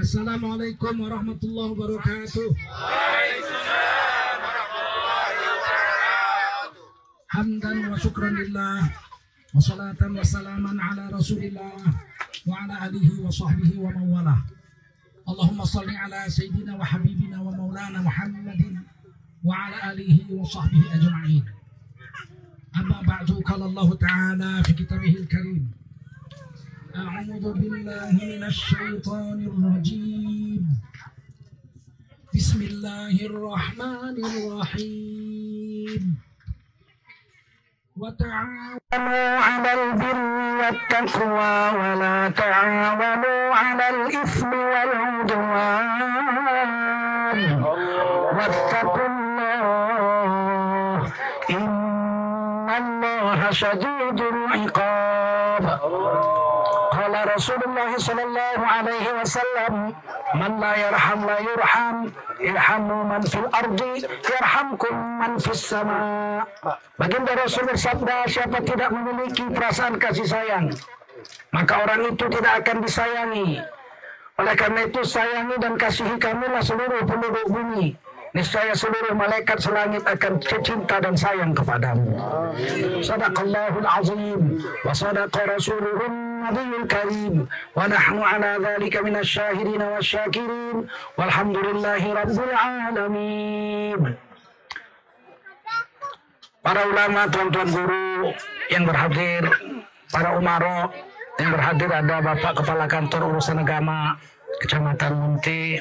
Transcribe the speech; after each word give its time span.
السلام 0.00 0.44
عليكم 0.52 1.00
ورحمة 1.00 1.40
الله 1.44 1.66
وبركاته. 1.76 2.46
وعليكم 2.56 3.52
السلام 3.52 4.38
ورحمة 4.48 4.80
الله 4.80 5.28
وبركاته 5.52 6.84
حمدا 7.28 7.72
وشكرا 7.92 8.30
لله 8.30 8.78
وصلاة 9.54 10.00
وسلاما 10.00 10.72
على 10.82 11.04
رسول 11.12 11.42
الله 11.44 11.72
وعلى 12.48 12.74
آله 12.86 13.06
وصحبه 13.20 13.70
ومن 13.76 14.04
والاه. 14.08 14.40
اللهم 15.28 15.64
صل 15.64 15.90
على 15.90 16.20
سيدنا 16.28 16.80
وحبيبنا 16.80 17.36
ومولانا 17.44 18.00
محمد 18.00 18.62
وعلى 19.44 19.76
آله 19.92 20.16
وصحبه 20.32 20.82
أجمعين. 20.96 21.44
أما 22.80 22.98
بعد 23.04 23.28
قال 23.44 23.62
الله 23.62 23.88
تعالى 23.94 24.50
في 24.64 24.72
كتابه 24.72 25.14
الكريم 25.22 25.79
أعوذ 26.96 27.52
بالله 27.54 28.12
من 28.18 28.42
الشيطان 28.44 29.38
الرجيم. 29.46 30.62
بسم 32.34 32.60
الله 32.62 33.14
الرحمن 33.30 34.16
الرحيم. 34.30 36.02
وتعاونوا 37.96 39.38
على 39.38 39.70
البر 39.78 40.18
والتقوى 40.58 41.54
ولا 41.78 42.28
تعاونوا 42.28 43.54
على 43.54 43.86
الإثم 43.94 44.50
والعدوان. 44.50 46.00
واتقوا 48.34 49.06
الله 49.06 49.62
إن 51.50 52.68
الله 52.82 53.50
شديد 53.50 54.20
العقاب. 54.20 55.64
قال 57.09 57.13
رسول 57.35 57.61
الله 57.65 57.97
صلى 57.97 58.23
الله 58.23 58.59
عليه 58.59 59.05
وسلم 59.21 59.73
من 60.35 60.51
لا 60.59 60.73
يرحم 60.75 61.19
لا 61.25 61.39
يرحم 61.39 61.95
irhamu 62.39 63.07
man 63.07 63.23
fil 63.23 63.47
ardi 63.51 64.03
yarhamkum 64.03 64.95
man 65.19 65.39
fis 65.39 65.71
sama 65.71 66.43
baginda 66.99 67.31
Rasul 67.39 67.63
bersabda 67.71 68.27
siapa 68.27 68.59
tidak 68.67 68.91
memiliki 68.91 69.47
perasaan 69.55 69.95
kasih 69.95 70.27
sayang 70.27 70.67
maka 71.55 71.79
orang 71.79 72.11
itu 72.11 72.25
tidak 72.27 72.53
akan 72.63 72.77
disayangi 72.83 73.63
oleh 74.35 74.55
karena 74.59 74.79
itu 74.83 75.01
sayangi 75.07 75.55
dan 75.63 75.79
kasihi 75.79 76.15
kamilah 76.19 76.59
seluruh 76.59 77.07
penduduk 77.07 77.47
bumi 77.47 77.95
niscaya 78.35 78.75
seluruh 78.75 79.15
malaikat 79.15 79.55
selangit 79.63 80.03
akan 80.03 80.43
cinta 80.43 80.99
dan 80.99 81.15
sayang 81.15 81.55
kepadamu 81.55 82.19
sadaqallahul 82.99 83.87
azim 83.87 84.59
wa 84.83 84.91
sadaqa 84.91 85.55
rasuluhum 85.55 86.28
النبي 86.39 86.75
الكريم 86.81 87.47
ونحن 87.75 88.17
على 88.21 88.51
ذلك 88.61 88.95
من 88.97 89.15
الشاهدين 89.15 89.81
والشاكرين 89.81 90.87
والحمد 91.17 91.57
لله 91.57 92.01
رب 92.13 92.39
العالمين 92.49 94.01
Para 96.65 96.81
ulama, 96.89 97.29
tuan-tuan 97.29 97.69
guru 97.69 98.33
yang 98.73 98.89
berhadir, 98.89 99.45
para 100.09 100.33
umaro 100.33 100.89
yang 101.37 101.53
berhadir 101.53 101.93
ada 101.93 102.25
Bapak 102.25 102.57
Kepala 102.57 102.89
Kantor 102.89 103.29
Urusan 103.29 103.61
Agama 103.61 104.17
Kecamatan 104.65 105.13
Munti, 105.13 105.77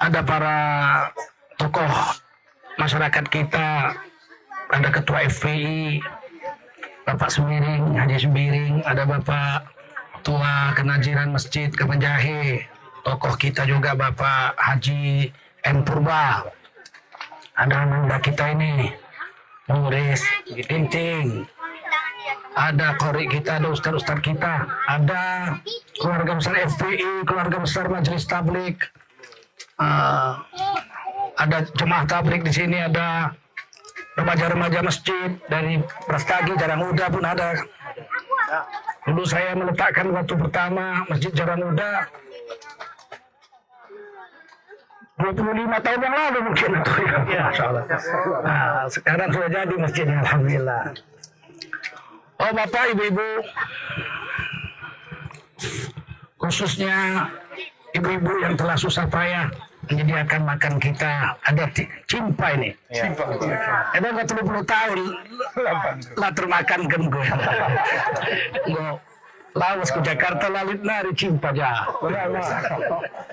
ada 0.00 0.24
para 0.24 0.56
tokoh 1.60 1.92
masyarakat 2.80 3.24
kita, 3.28 3.92
ada 4.72 4.88
Ketua 4.96 5.28
FPI, 5.28 6.00
Bapak 7.05 7.29
Semiring, 7.29 7.93
Haji 7.93 8.17
Semiring, 8.17 8.81
ada 8.81 9.05
Bapak 9.05 9.69
Tua 10.25 10.73
Kenajiran 10.73 11.37
Masjid 11.37 11.69
Kemenjahe, 11.69 12.65
tokoh 13.05 13.37
kita 13.37 13.61
juga 13.69 13.93
Bapak 13.93 14.57
Haji 14.57 15.29
M. 15.69 15.85
Purba, 15.85 16.49
ada 17.53 17.75
ananda 17.85 18.17
kita 18.17 18.57
ini, 18.57 18.89
Muris, 19.69 20.25
Tinting, 20.65 21.45
ada 22.57 22.97
kori 22.97 23.29
kita, 23.29 23.61
ada 23.61 23.69
ustaz-ustaz 23.69 24.25
kita, 24.25 24.65
ada 24.89 25.53
keluarga 26.01 26.41
besar 26.41 26.57
FPI, 26.57 27.21
keluarga 27.29 27.57
besar 27.61 27.85
Majelis 27.85 28.25
Tablik, 28.25 28.81
uh, 29.77 30.41
ada 31.37 31.69
jemaah 31.77 32.09
tablik 32.09 32.41
di 32.41 32.49
sini, 32.49 32.81
ada 32.81 33.29
remaja-remaja 34.15 34.79
masjid 34.81 35.29
dari 35.51 35.83
Prastagi, 36.07 36.55
Jarang 36.55 36.87
Muda 36.87 37.05
pun 37.11 37.23
ada. 37.23 37.59
Dulu 39.05 39.23
saya 39.27 39.53
meletakkan 39.53 40.09
waktu 40.09 40.33
pertama 40.33 41.05
Masjid 41.11 41.31
Jarang 41.35 41.61
Muda 41.61 42.09
25 45.15 45.79
tahun 45.79 45.99
yang 46.03 46.15
lalu 46.15 46.39
mungkin 46.43 46.69
atau 46.75 46.95
ya. 46.99 47.17
ya 47.31 47.45
nah, 48.43 48.83
sekarang 48.91 49.31
sudah 49.31 49.47
jadi 49.47 49.75
masjidnya 49.79 50.17
Alhamdulillah. 50.27 50.83
Oh 52.35 52.51
Bapak 52.51 52.83
Ibu-Ibu 52.91 53.29
khususnya 56.35 57.31
ibu-ibu 57.95 58.43
yang 58.43 58.59
telah 58.59 58.75
susah 58.75 59.07
payah 59.07 59.47
menyediakan 59.89 60.41
makan 60.45 60.73
kita 60.81 61.37
ada 61.45 61.65
cimpa 62.09 62.47
ini. 62.57 62.69
Cimpa. 62.91 63.23
Itu 63.95 64.07
nggak 64.11 64.43
puluh 64.45 64.65
tahun 64.65 64.99
lah 66.17 66.31
termakan 66.33 66.79
kan 66.89 67.01
gue. 67.09 67.25
Gue 68.69 68.89
lawas 69.55 69.89
ke 69.89 69.99
Jakarta 70.03 70.45
lalu 70.51 70.77
nari 70.83 71.11
cimpa 71.15 71.55
aja. 71.55 71.87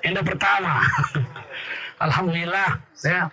Ini 0.07 0.21
pertama. 0.23 0.87
Alhamdulillah 2.03 2.71
ya. 3.03 3.31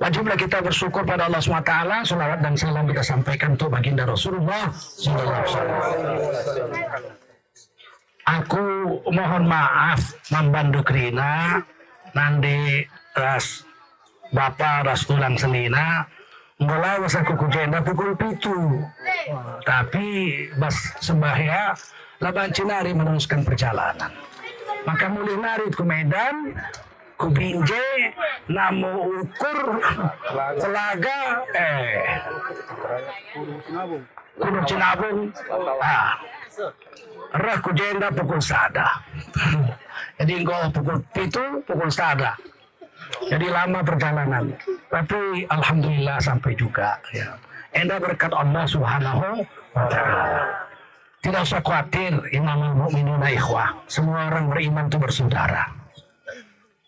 Wajiblah 0.00 0.32
kita 0.32 0.64
bersyukur 0.64 1.04
pada 1.04 1.28
Allah 1.28 1.44
SWT, 1.44 2.08
salawat 2.08 2.40
dan 2.40 2.56
salam 2.56 2.88
kita 2.88 3.04
sampaikan 3.04 3.52
untuk 3.52 3.68
baginda 3.68 4.08
Rasulullah 4.08 4.72
SAW. 4.72 5.60
Aku 8.24 8.64
mohon 9.12 9.44
maaf 9.44 10.00
membantu 10.32 10.80
Krina 10.88 11.60
nanti 12.12 12.86
ras 13.16 13.66
bapak 14.30 14.86
ras 14.86 15.02
tulang 15.06 15.34
selina 15.34 16.06
ngelawas 16.60 17.16
aku 17.16 17.34
kujenda 17.40 17.80
pukul 17.80 18.12
pitu. 18.14 18.84
Tapi 19.64 20.06
bas 20.60 20.76
sembahya 21.00 21.72
laban 22.20 22.52
cinari 22.52 22.92
meneruskan 22.92 23.42
perjalanan. 23.42 24.12
Maka 24.84 25.08
mulai 25.08 25.36
nari 25.36 25.68
ke 25.72 25.84
Medan 25.84 26.56
ku 27.20 27.28
binje 27.28 28.16
namu 28.48 29.20
ukur 29.20 29.76
telaga 30.56 31.20
eh 31.52 32.16
kudu 34.40 34.60
cinabung 34.64 35.28
ah 35.84 36.16
rah 37.34 37.58
kujenda 37.62 38.08
pukul 38.10 38.40
sada. 38.42 39.02
Jadi 40.18 40.32
engkau 40.42 40.68
pukul 40.74 40.96
itu 41.16 41.44
pukul 41.64 41.90
sada. 41.90 42.34
Jadi 43.26 43.46
lama 43.48 43.80
perjalanan. 43.82 44.54
Tapi 44.90 45.46
alhamdulillah 45.48 46.18
sampai 46.20 46.52
juga 46.58 46.98
ya. 47.14 47.38
Enda 47.70 48.02
berkat 48.02 48.34
Allah 48.34 48.66
subhanahu 48.66 49.46
wa 49.72 49.86
ta'ala. 49.86 50.42
Tidak 51.20 51.40
usah 51.44 51.60
khawatir 51.60 52.16
innamal 52.32 52.72
mu'minuna 52.74 53.28
ikhwah. 53.30 53.76
Semua 53.86 54.32
orang 54.32 54.50
beriman 54.50 54.88
itu 54.88 54.98
bersaudara. 54.98 55.68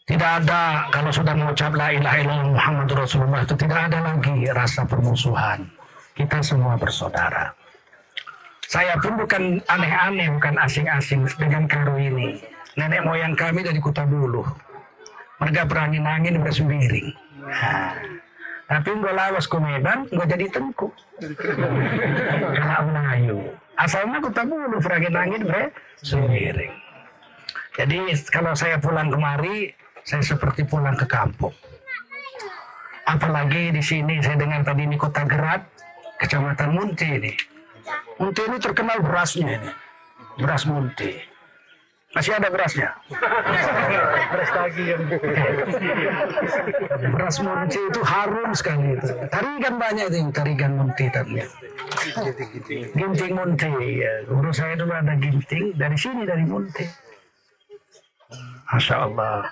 Tidak 0.02 0.30
ada 0.42 0.90
kalau 0.90 1.14
sudah 1.14 1.36
mengucap 1.36 1.70
la 1.78 1.94
ilaha 1.94 2.16
illallah 2.18 2.50
Muhammad 2.58 2.88
Rasulullah 2.90 3.46
itu 3.46 3.54
tidak 3.54 3.92
ada 3.92 3.98
lagi 4.02 4.34
rasa 4.50 4.82
permusuhan. 4.82 5.62
Kita 6.18 6.42
semua 6.42 6.74
bersaudara 6.74 7.61
saya 8.72 8.96
pun 8.96 9.20
bukan 9.20 9.60
aneh-aneh, 9.68 10.32
bukan 10.32 10.56
asing-asing 10.56 11.28
dengan 11.36 11.68
karo 11.68 11.92
ini. 12.00 12.40
Nenek 12.80 13.04
moyang 13.04 13.36
kami 13.36 13.60
dari 13.60 13.76
Kota 13.76 14.08
Bulu. 14.08 14.40
Mereka 15.44 15.68
nangin 16.00 16.40
bersemiring. 16.40 17.12
Nah, 18.72 18.80
tapi 18.80 18.96
gue 18.96 19.12
lawas 19.12 19.44
ke 19.44 19.60
Medan, 19.60 20.08
gue 20.08 20.24
jadi 20.24 20.48
tengku. 20.48 20.88
Karena 22.56 22.80
Melayu. 22.80 23.52
Asalnya 23.76 24.24
Kota 24.24 24.48
Bulu, 24.48 24.80
berani 24.80 25.08
nangin 25.12 25.44
bersemiring. 25.44 26.72
Jadi 27.76 28.08
kalau 28.32 28.56
saya 28.56 28.80
pulang 28.80 29.12
kemari, 29.12 29.68
saya 30.00 30.24
seperti 30.24 30.64
pulang 30.64 30.96
ke 30.96 31.04
kampung. 31.04 31.52
Apalagi 33.04 33.68
di 33.68 33.84
sini 33.84 34.24
saya 34.24 34.40
dengar 34.40 34.64
tadi 34.64 34.88
ini 34.88 34.96
Kota 34.96 35.28
Gerat, 35.28 35.60
Kecamatan 36.24 36.72
Munti 36.72 37.08
ini 37.20 37.51
Munti 38.18 38.40
ini 38.46 38.56
terkenal 38.60 38.98
berasnya 39.02 39.58
ini. 39.58 39.70
Beras 40.38 40.64
Munti. 40.64 41.32
Masih 42.12 42.36
ada 42.36 42.52
berasnya? 42.52 42.92
beras 44.28 44.50
tagi 44.52 44.84
yang 44.84 45.00
Beras 47.16 47.36
Munti 47.40 47.80
itu 47.80 48.00
harum 48.04 48.52
sekali 48.52 49.00
itu. 49.00 49.08
Tarigan 49.32 49.80
banyak 49.80 50.12
itu, 50.12 50.28
tarigan 50.28 50.72
Munti 50.76 51.08
tadinya. 51.08 51.48
Ginting 52.92 53.32
Munti, 53.32 53.70
ya. 53.96 54.12
Guru 54.28 54.52
saya 54.52 54.76
dulu 54.76 54.92
ada 54.92 55.16
ginting, 55.16 55.72
dari 55.72 55.96
sini 55.96 56.28
dari 56.28 56.44
Munti. 56.44 56.84
Masya 58.72 58.96
Allah. 59.08 59.48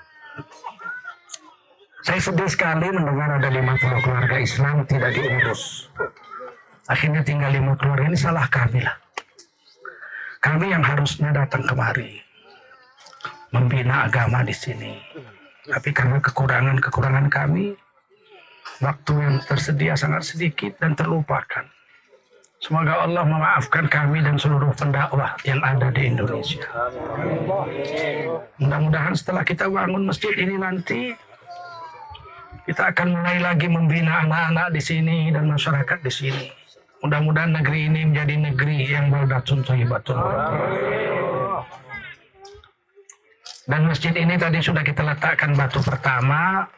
Saya 2.01 2.21
sedih 2.21 2.49
sekali 2.49 2.89
mendengar 2.89 3.41
ada 3.41 3.49
50 3.53 4.05
keluarga 4.05 4.37
Islam 4.41 4.89
tidak 4.89 5.13
diurus. 5.13 5.93
Akhirnya 6.89 7.21
tinggal 7.21 7.53
lima 7.53 7.77
keluarga 7.77 8.09
ini 8.09 8.19
salah 8.19 8.49
kami 8.49 8.81
lah. 8.81 8.97
Kami 10.41 10.73
yang 10.73 10.81
harusnya 10.81 11.37
datang 11.37 11.69
kemari 11.69 12.31
membina 13.51 14.07
agama 14.07 14.47
di 14.47 14.55
sini. 14.55 14.95
Tapi 15.67 15.91
karena 15.93 16.19
kekurangan-kekurangan 16.23 17.29
kami, 17.29 17.77
waktu 18.81 19.13
yang 19.21 19.37
tersedia 19.45 19.95
sangat 19.95 20.25
sedikit 20.25 20.73
dan 20.81 20.97
terlupakan. 20.97 21.67
Semoga 22.61 23.09
Allah 23.09 23.25
memaafkan 23.25 23.89
kami 23.89 24.21
dan 24.21 24.37
seluruh 24.37 24.73
pendakwah 24.77 25.33
yang 25.49 25.65
ada 25.65 25.89
di 25.89 26.13
Indonesia. 26.13 26.65
Mudah-mudahan 28.61 29.17
setelah 29.17 29.45
kita 29.49 29.65
bangun 29.65 30.05
masjid 30.05 30.37
ini 30.37 30.61
nanti, 30.61 31.17
kita 32.69 32.93
akan 32.93 33.17
mulai 33.17 33.41
lagi 33.41 33.65
membina 33.65 34.29
anak-anak 34.29 34.77
di 34.77 34.83
sini 34.85 35.33
dan 35.33 35.49
masyarakat 35.49 35.99
di 36.05 36.13
sini. 36.13 36.60
Mudah-mudahan 37.01 37.57
negeri 37.57 37.89
ini 37.89 38.01
menjadi 38.13 38.35
negeri 38.37 38.77
yang 38.85 39.09
baldatun 39.09 39.65
thayyibatun. 39.65 40.21
Dan 43.65 43.89
masjid 43.89 44.13
ini 44.13 44.35
tadi 44.37 44.59
sudah 44.61 44.85
kita 44.85 45.01
letakkan 45.07 45.57
batu 45.57 45.81
pertama, 45.81 46.69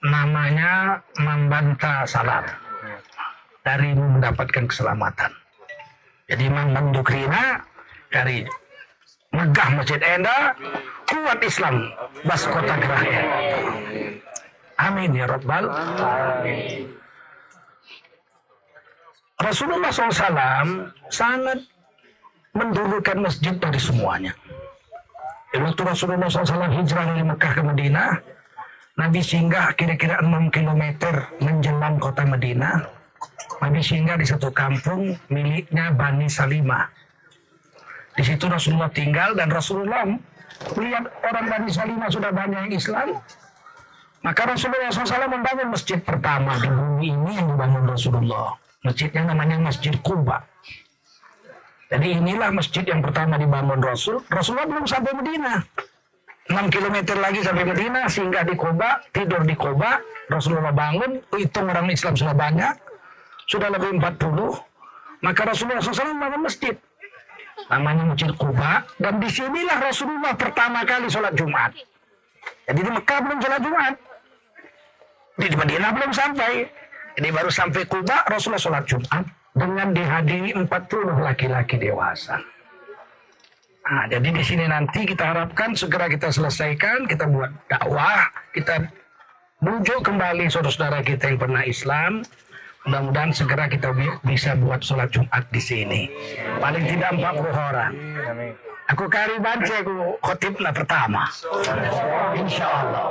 namanya 0.00 1.02
Mambanta 1.20 2.08
Salam 2.08 2.46
dari 3.66 3.92
mendapatkan 3.92 4.64
keselamatan. 4.64 5.34
Jadi 6.30 6.42
Imam 6.46 6.72
Mandukrina 6.72 7.60
dari 8.08 8.46
megah 9.34 9.68
Masjid 9.76 10.00
Enda, 10.00 10.54
kuat 11.04 11.38
Islam, 11.42 11.90
bas 12.24 12.42
kota 12.48 12.74
gerahnya. 12.80 13.22
Amin 14.80 15.12
ya 15.12 15.26
Rabbal 15.28 15.68
Alamin. 15.68 17.05
Rasulullah 19.36 19.92
SAW 19.92 20.88
sangat 21.12 21.60
mendulukan 22.56 23.20
masjid 23.20 23.52
dari 23.60 23.76
semuanya. 23.76 24.32
Waktu 25.56 25.82
Rasulullah 25.84 26.28
SAW 26.28 26.72
hijrah 26.72 27.04
dari 27.12 27.24
Mekah 27.24 27.52
ke 27.52 27.62
Madinah, 27.64 28.10
Nabi 28.96 29.20
singgah 29.20 29.76
kira-kira 29.76 30.24
6 30.24 30.48
km 30.48 30.84
menjelang 31.44 32.00
kota 32.00 32.24
Madinah. 32.24 32.80
Nabi 33.60 33.80
singgah 33.84 34.16
di 34.16 34.24
satu 34.24 34.48
kampung 34.52 35.16
miliknya 35.28 35.92
Bani 35.92 36.28
Salimah. 36.28 36.88
Di 38.16 38.24
situ 38.24 38.48
Rasulullah 38.48 38.88
tinggal 38.88 39.36
dan 39.36 39.52
Rasulullah 39.52 40.08
melihat 40.76 41.12
orang 41.24 41.44
Bani 41.44 41.68
Salimah 41.68 42.08
sudah 42.08 42.32
banyak 42.32 42.72
yang 42.72 42.74
Islam. 42.76 43.08
Maka 44.24 44.42
Rasulullah 44.48 44.88
SAW 44.88 45.28
membangun 45.28 45.76
masjid 45.76 46.00
pertama 46.00 46.56
di 46.56 46.68
bumi 46.72 47.04
ini 47.12 47.30
yang 47.36 47.46
dibangun 47.52 47.84
Rasulullah. 47.84 48.65
Masjidnya 48.86 49.22
namanya 49.26 49.58
Masjid 49.58 49.94
Kuba. 49.98 50.46
Jadi 51.86 52.18
inilah 52.18 52.50
masjid 52.50 52.82
yang 52.82 52.98
pertama 52.98 53.38
dibangun 53.38 53.78
Rasul. 53.78 54.18
Rasulullah 54.26 54.66
belum 54.66 54.86
sampai 54.90 55.14
Medina. 55.14 55.62
6 56.46 56.70
km 56.70 57.18
lagi 57.18 57.42
sampai 57.42 57.66
Medina, 57.66 58.06
singgah 58.06 58.42
di 58.46 58.54
Kuba, 58.54 59.02
tidur 59.10 59.42
di 59.42 59.54
Kuba. 59.54 59.98
Rasulullah 60.26 60.74
bangun, 60.74 61.22
hitung 61.34 61.70
orang 61.70 61.90
Islam 61.90 62.14
sudah 62.18 62.34
banyak 62.34 62.74
sudah 63.46 63.70
lebih 63.70 64.02
40, 64.02 64.58
maka 65.22 65.40
Rasulullah 65.46 65.78
SAW 65.78 66.18
bangun 66.18 66.42
masjid. 66.42 66.74
Namanya 67.72 68.04
Masjid 68.12 68.30
Kuba, 68.36 68.84
dan 69.00 69.16
di 69.16 69.32
sinilah 69.32 69.80
Rasulullah 69.80 70.36
pertama 70.36 70.84
kali 70.84 71.08
sholat 71.08 71.32
Jumat. 71.32 71.72
Jadi 72.68 72.80
di 72.84 72.90
Mekah 72.92 73.18
belum 73.24 73.38
sholat 73.40 73.60
Jumat. 73.64 73.94
Di 75.40 75.56
Madinah 75.56 75.90
belum 75.96 76.10
sampai. 76.12 76.52
Jadi 77.16 77.28
baru 77.32 77.48
sampai 77.48 77.82
Kuba, 77.88 78.28
Rasulullah 78.28 78.60
sholat 78.60 78.84
Jumat 78.84 79.24
dengan 79.56 79.88
dihadiri 79.96 80.52
40 80.52 80.68
laki-laki 81.24 81.80
dewasa. 81.80 82.36
Nah, 83.86 84.04
jadi 84.10 84.28
di 84.34 84.42
sini 84.44 84.66
nanti 84.68 85.06
kita 85.08 85.24
harapkan 85.32 85.72
segera 85.72 86.10
kita 86.10 86.28
selesaikan, 86.28 87.08
kita 87.08 87.24
buat 87.24 87.48
dakwah, 87.70 88.28
kita 88.52 88.92
bujuk 89.64 90.04
kembali 90.04 90.50
saudara-saudara 90.50 91.00
kita 91.06 91.32
yang 91.32 91.38
pernah 91.40 91.62
Islam, 91.64 92.26
Mudah-mudahan 92.86 93.34
segera 93.34 93.66
kita 93.66 93.90
bisa 94.22 94.54
buat 94.62 94.78
sholat 94.78 95.10
Jumat 95.10 95.42
di 95.50 95.58
sini. 95.58 96.06
Paling 96.62 96.86
tidak 96.86 97.18
40 97.18 97.50
orang. 97.50 97.92
Aku 98.86 99.10
kari 99.10 99.42
baca 99.42 99.74
aku 99.82 100.14
khotiblah 100.22 100.70
pertama. 100.70 101.26
Insya 102.38 102.66
Allah. 102.70 103.06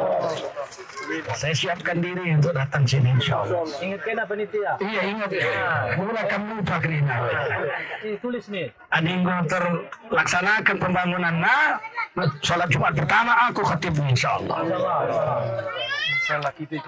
Saya 1.36 1.54
siapkan 1.54 2.00
diri 2.00 2.32
untuk 2.32 2.56
datang 2.56 2.88
sini 2.88 3.12
insya 3.12 3.44
Allah. 3.44 3.68
Ingat 3.84 4.02
kena 4.08 4.24
panitia? 4.24 4.72
Iya 4.80 5.02
ingat. 5.04 5.30
Mula 6.00 6.22
kamu 6.32 6.64
lupa 6.64 6.76
kerina. 6.80 7.16
Tulis 8.24 8.48
nih. 8.48 8.72
Aninggo 8.96 9.36
terlaksanakan 9.52 10.76
pembangunan 10.80 11.36
na 11.44 11.56
sholat 12.40 12.72
Jumat 12.72 12.96
pertama 12.96 13.36
aku 13.52 13.62
khatib 13.68 14.00
insya 14.08 14.40
Allah. 14.40 14.64
Insya 16.24 16.34
Allah 16.40 16.52
kita. 16.56 16.80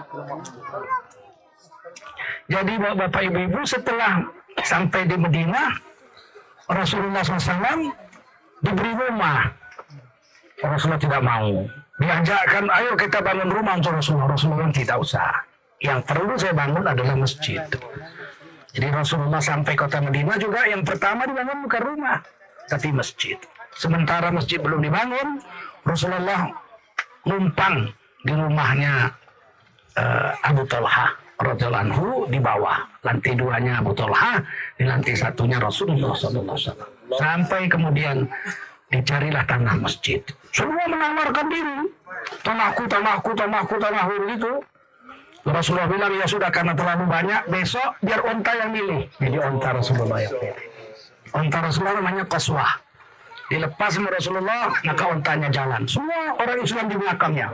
Jadi 2.48 2.74
Bapak 2.80 3.22
Ibu-Ibu 3.28 3.68
setelah 3.68 4.24
sampai 4.63 5.04
di 5.04 5.19
Medina, 5.19 5.75
Rasulullah 6.72 7.19
SAW 7.22 8.06
diberi 8.62 8.94
rumah. 8.94 9.50
Rasulullah 10.57 11.01
tidak 11.01 11.21
mau. 11.21 11.65
Diajakkan, 11.98 12.65
ayo 12.69 12.94
kita 12.94 13.21
bangun 13.21 13.50
rumah 13.50 13.77
untuk 13.77 13.98
Rasulullah. 13.98 14.30
Rasulullah 14.33 14.69
tidak 14.74 14.98
usah. 15.01 15.30
Yang 15.77 16.00
perlu 16.09 16.33
saya 16.38 16.54
bangun 16.57 16.86
adalah 16.86 17.15
masjid. 17.18 17.62
Jadi 18.74 18.88
Rasulullah 18.94 19.42
sampai 19.42 19.74
kota 19.74 20.01
Medina 20.01 20.38
juga 20.38 20.65
yang 20.65 20.86
pertama 20.86 21.25
dibangun 21.25 21.65
bukan 21.65 21.81
rumah, 21.81 22.18
tapi 22.69 22.94
masjid. 22.94 23.38
Sementara 23.77 24.30
masjid 24.33 24.62
belum 24.62 24.81
dibangun, 24.81 25.42
Rasulullah 25.86 26.50
numpang 27.25 27.89
di 28.25 28.33
rumahnya 28.33 29.13
uh, 29.98 30.31
Abu 30.45 30.65
Talha 30.65 31.27
radhiyallahu 31.42 32.30
di 32.30 32.39
bawah. 32.42 32.78
Lantai 33.06 33.34
duanya 33.38 33.80
Abu 33.81 33.94
Talha 33.94 34.42
di 34.75 34.84
lantai 34.86 35.16
satunya 35.16 35.57
Rasulullah 35.62 36.13
SAW 36.18 36.57
sampai 37.18 37.72
kemudian 37.72 38.28
dicarilah 38.89 39.44
tanah 39.48 39.75
masjid. 39.80 40.19
Semua 40.51 40.86
menawarkan 40.89 41.48
diri. 41.50 41.78
Tanahku 42.44 42.84
tanahku 42.92 43.31
tanahku 43.38 43.76
tanahku 43.80 44.14
itu 44.28 44.54
Rasulullah 45.47 45.88
bilang 45.88 46.12
ya 46.12 46.28
sudah 46.28 46.52
karena 46.52 46.76
terlalu 46.76 47.07
banyak 47.07 47.42
besok 47.47 47.95
biar 48.04 48.19
onta 48.28 48.52
yang 48.52 48.69
milih. 48.76 49.07
Jadi 49.16 49.38
onta 49.40 49.69
Rasulullah 49.71 50.19
yang 50.19 50.35
pilih 50.35 50.68
onta 51.35 51.59
Rasulullah 51.64 51.95
namanya 52.00 52.23
koswah 52.28 52.71
dilepas 53.47 53.95
sama 53.95 54.09
Rasulullah 54.12 54.71
maka 54.83 55.04
ontanya 55.07 55.50
jalan. 55.52 55.88
Semua 55.88 56.35
orang 56.35 56.59
Islam 56.64 56.85
di 56.92 56.95
belakangnya 57.00 57.47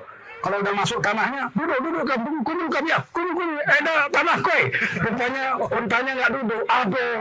kalau 0.43 0.59
udah 0.59 0.73
masuk 0.75 0.99
tanahnya, 0.99 1.47
duduk, 1.55 1.79
duduk, 1.79 2.03
kamu 2.03 2.43
kudu 2.43 2.65
kamu 2.67 2.87
ya, 2.91 2.99
kudu, 3.15 3.31
kudu, 3.31 3.53
ada 3.63 3.93
tanah 4.11 4.37
kue. 4.43 4.61
Rupanya 4.99 5.43
untanya 5.71 6.11
nggak 6.19 6.31
duduk, 6.35 6.61
aduh, 6.67 7.15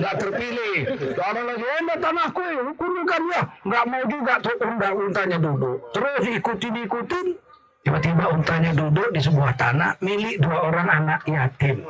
nggak 0.00 0.14
terpilih. 0.16 0.76
Ada 1.20 1.40
lagi, 1.44 1.64
ada 1.68 1.94
tanah 2.00 2.26
kue, 2.32 2.50
kudu 2.80 3.00
kamu 3.04 3.28
ya, 3.36 3.42
nggak 3.68 3.84
mau 3.84 4.02
juga 4.08 4.32
tuh 4.40 4.56
undang 4.64 4.96
untanya 4.96 5.36
duduk. 5.36 5.76
Terus 5.92 6.22
ikutin, 6.24 6.74
ikutin, 6.88 7.26
Tiba-tiba 7.82 8.30
untanya 8.30 8.70
duduk 8.70 9.10
di 9.10 9.18
sebuah 9.18 9.58
tanah 9.58 9.98
milik 9.98 10.38
dua 10.38 10.70
orang 10.70 10.86
anak 10.86 11.26
yatim. 11.26 11.82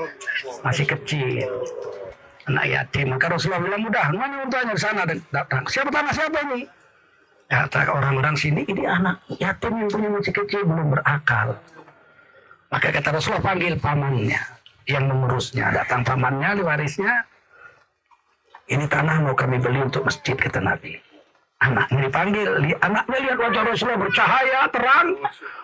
Masih 0.65 0.89
kecil. 0.89 1.45
Anak 2.49 2.65
yatim. 2.65 3.13
Maka 3.13 3.29
Rasulullah 3.29 3.61
bilang, 3.61 3.85
mudah, 3.85 4.09
mana 4.17 4.41
untanya 4.41 4.73
di 4.73 4.81
sana 4.81 5.05
datang. 5.05 5.69
Siapa 5.69 5.93
tanah 5.93 6.13
siapa 6.17 6.39
ini? 6.49 6.65
Kata 7.53 7.85
orang-orang 7.85 8.33
sini, 8.33 8.65
ini 8.65 8.89
anak 8.89 9.21
yatim 9.37 9.77
yang 9.77 9.93
punya 9.93 10.09
masih 10.09 10.33
kecil, 10.33 10.65
belum 10.65 10.97
berakal. 10.97 11.53
Maka 12.73 12.89
kata 12.89 13.13
Rasulullah 13.13 13.45
panggil 13.45 13.77
pamannya, 13.77 14.41
yang 14.89 15.05
mengurusnya. 15.05 15.69
Datang 15.69 16.01
pamannya, 16.01 16.65
warisnya. 16.65 17.29
Ini 18.73 18.89
tanah 18.89 19.29
mau 19.29 19.37
kami 19.37 19.61
beli 19.61 19.85
untuk 19.85 20.09
masjid, 20.09 20.33
kata 20.33 20.65
Nabi. 20.65 20.97
Anaknya 21.61 22.09
dipanggil, 22.09 22.49
anaknya 22.81 23.19
lihat 23.21 23.39
wajah 23.45 23.63
Rasulullah 23.69 24.01
bercahaya, 24.01 24.61
terang. 24.73 25.09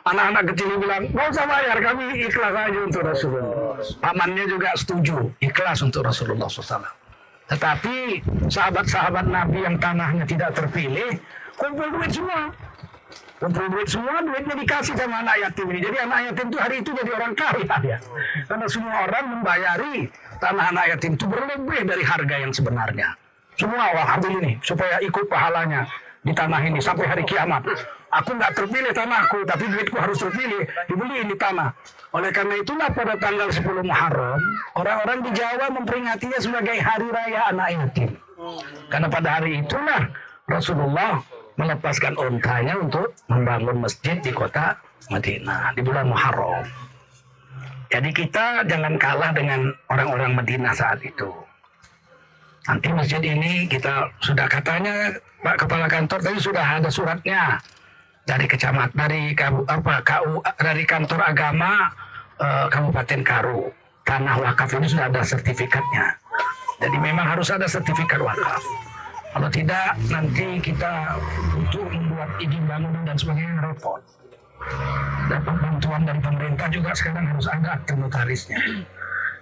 Anak-anak 0.04 0.44
kecil 0.52 0.68
bilang, 0.76 1.08
gak 1.08 1.26
usah 1.32 1.46
bayar, 1.48 1.76
kami 1.80 2.04
ikhlas 2.28 2.52
aja 2.52 2.80
untuk 2.84 3.00
Rasulullah. 3.00 3.80
Pamannya 4.04 4.44
juga 4.44 4.76
setuju, 4.76 5.16
ikhlas 5.40 5.80
untuk 5.80 6.04
Rasulullah 6.04 6.52
SAW. 6.52 7.07
Tetapi 7.48 8.20
sahabat-sahabat 8.52 9.24
Nabi 9.24 9.64
yang 9.64 9.76
tanahnya 9.80 10.24
tidak 10.28 10.52
terpilih, 10.52 11.16
kumpul 11.56 11.88
duit 11.96 12.12
semua. 12.12 12.52
Kumpul 13.40 13.66
duit 13.72 13.88
semua, 13.88 14.20
duitnya 14.20 14.54
dikasih 14.58 14.94
sama 14.98 15.24
anak 15.24 15.36
yatim 15.40 15.66
ini. 15.72 15.80
Jadi 15.80 15.96
anak 16.04 16.18
yatim 16.28 16.46
itu 16.52 16.58
hari 16.60 16.76
itu 16.84 16.90
jadi 16.92 17.10
orang 17.16 17.32
kaya 17.32 17.76
ya. 17.86 17.98
Karena 18.44 18.66
semua 18.68 18.94
orang 19.08 19.24
membayari 19.32 19.94
tanah 20.42 20.64
anak 20.74 20.84
yatim 20.92 21.16
itu 21.16 21.24
berlebih 21.24 21.80
dari 21.88 22.04
harga 22.04 22.36
yang 22.36 22.52
sebenarnya. 22.52 23.08
Semua 23.58 23.84
wah 23.96 24.06
ambil 24.18 24.38
ini 24.44 24.52
supaya 24.62 25.00
ikut 25.02 25.26
pahalanya 25.26 25.88
di 26.22 26.30
tanah 26.36 26.60
ini 26.62 26.78
sampai 26.78 27.06
hari 27.08 27.24
kiamat. 27.24 27.64
Aku 28.12 28.30
nggak 28.36 28.52
terpilih 28.56 28.92
tanahku, 28.92 29.44
tapi 29.44 29.64
duitku 29.68 29.96
harus 30.00 30.18
terpilih, 30.20 30.64
dibeli 30.88 31.24
ini 31.24 31.34
tanah. 31.36 31.72
Oleh 32.16 32.32
karena 32.32 32.54
itulah 32.56 32.88
pada 32.92 33.14
tanggal 33.20 33.48
10 33.52 33.84
Muharram, 33.84 34.40
orang-orang 34.76 35.18
di 35.28 35.30
Jawa 35.36 35.66
memperingatinya 35.72 36.38
sebagai 36.40 36.76
hari 36.80 37.08
raya 37.12 37.40
anak 37.52 37.68
yatim. 37.76 38.10
Karena 38.88 39.08
pada 39.12 39.28
hari 39.40 39.60
itulah 39.60 40.08
Rasulullah 40.48 41.20
melepaskan 41.58 42.14
ontanya 42.16 42.78
untuk 42.78 43.12
membangun 43.28 43.82
masjid 43.82 44.16
di 44.22 44.30
kota 44.32 44.78
Madinah 45.10 45.74
di 45.74 45.82
bulan 45.84 46.08
Muharram. 46.08 46.64
Jadi 47.88 48.10
kita 48.12 48.68
jangan 48.68 49.00
kalah 49.00 49.32
dengan 49.32 49.72
orang-orang 49.88 50.36
Madinah 50.36 50.76
saat 50.76 51.00
itu. 51.00 51.28
Nanti 52.68 52.92
masjid 52.92 53.20
ini 53.24 53.64
kita 53.64 54.12
sudah 54.20 54.44
katanya 54.44 55.16
Pak 55.40 55.64
Kepala 55.64 55.88
Kantor 55.88 56.20
tadi 56.20 56.36
sudah 56.36 56.66
ada 56.76 56.92
suratnya 56.92 57.56
dari 58.28 58.44
kecamat 58.44 58.92
dari 58.92 59.32
apa 59.64 60.04
KU 60.04 60.44
dari 60.60 60.84
kantor 60.84 61.32
agama 61.32 61.88
eh, 62.36 62.66
Kabupaten 62.68 63.20
Karu. 63.24 63.72
Tanah 64.04 64.36
wakaf 64.40 64.72
ini 64.76 64.88
sudah 64.88 65.08
ada 65.08 65.24
sertifikatnya. 65.24 66.16
Jadi 66.80 66.96
memang 67.00 67.24
harus 67.24 67.48
ada 67.48 67.64
sertifikat 67.64 68.20
wakaf. 68.20 68.60
Kalau 69.32 69.48
tidak 69.52 69.96
nanti 70.08 70.60
kita 70.60 71.16
butuh 71.52 71.84
membuat 71.88 72.30
izin 72.40 72.64
bangunan 72.64 73.04
dan 73.04 73.16
sebagainya 73.16 73.60
repot. 73.64 74.00
Dapat 75.28 75.56
bantuan 75.60 76.02
dari 76.08 76.20
pemerintah 76.24 76.68
juga 76.72 76.96
sekarang 76.96 77.28
harus 77.28 77.46
ada 77.48 77.76
notarisnya. 77.92 78.60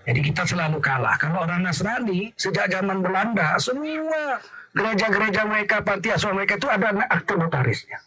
Jadi 0.06 0.20
kita 0.22 0.42
selalu 0.46 0.78
kalah. 0.82 1.14
Kalau 1.18 1.46
orang 1.46 1.66
Nasrani 1.66 2.34
sejak 2.34 2.70
zaman 2.70 3.02
Belanda 3.02 3.58
semua 3.58 4.42
gereja-gereja 4.74 5.46
mereka, 5.46 5.82
panti 5.82 6.10
asuhan 6.10 6.38
mereka 6.38 6.58
itu 6.58 6.66
ada 6.66 6.90
akte 7.06 7.34
notarisnya. 7.38 7.98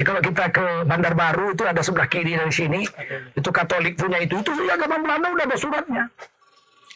Jadi 0.00 0.16
kalau 0.16 0.24
kita 0.24 0.44
ke 0.48 0.64
Bandar 0.88 1.12
Baru 1.12 1.52
itu 1.52 1.60
ada 1.68 1.84
sebelah 1.84 2.08
kiri 2.08 2.32
dari 2.32 2.48
sini, 2.48 2.88
itu 3.36 3.50
Katolik 3.52 4.00
punya 4.00 4.24
itu, 4.24 4.40
itu 4.40 4.48
sejak 4.48 4.80
zaman 4.80 5.04
Belanda 5.04 5.28
udah 5.28 5.44
ada 5.44 5.58
suratnya. 5.60 6.08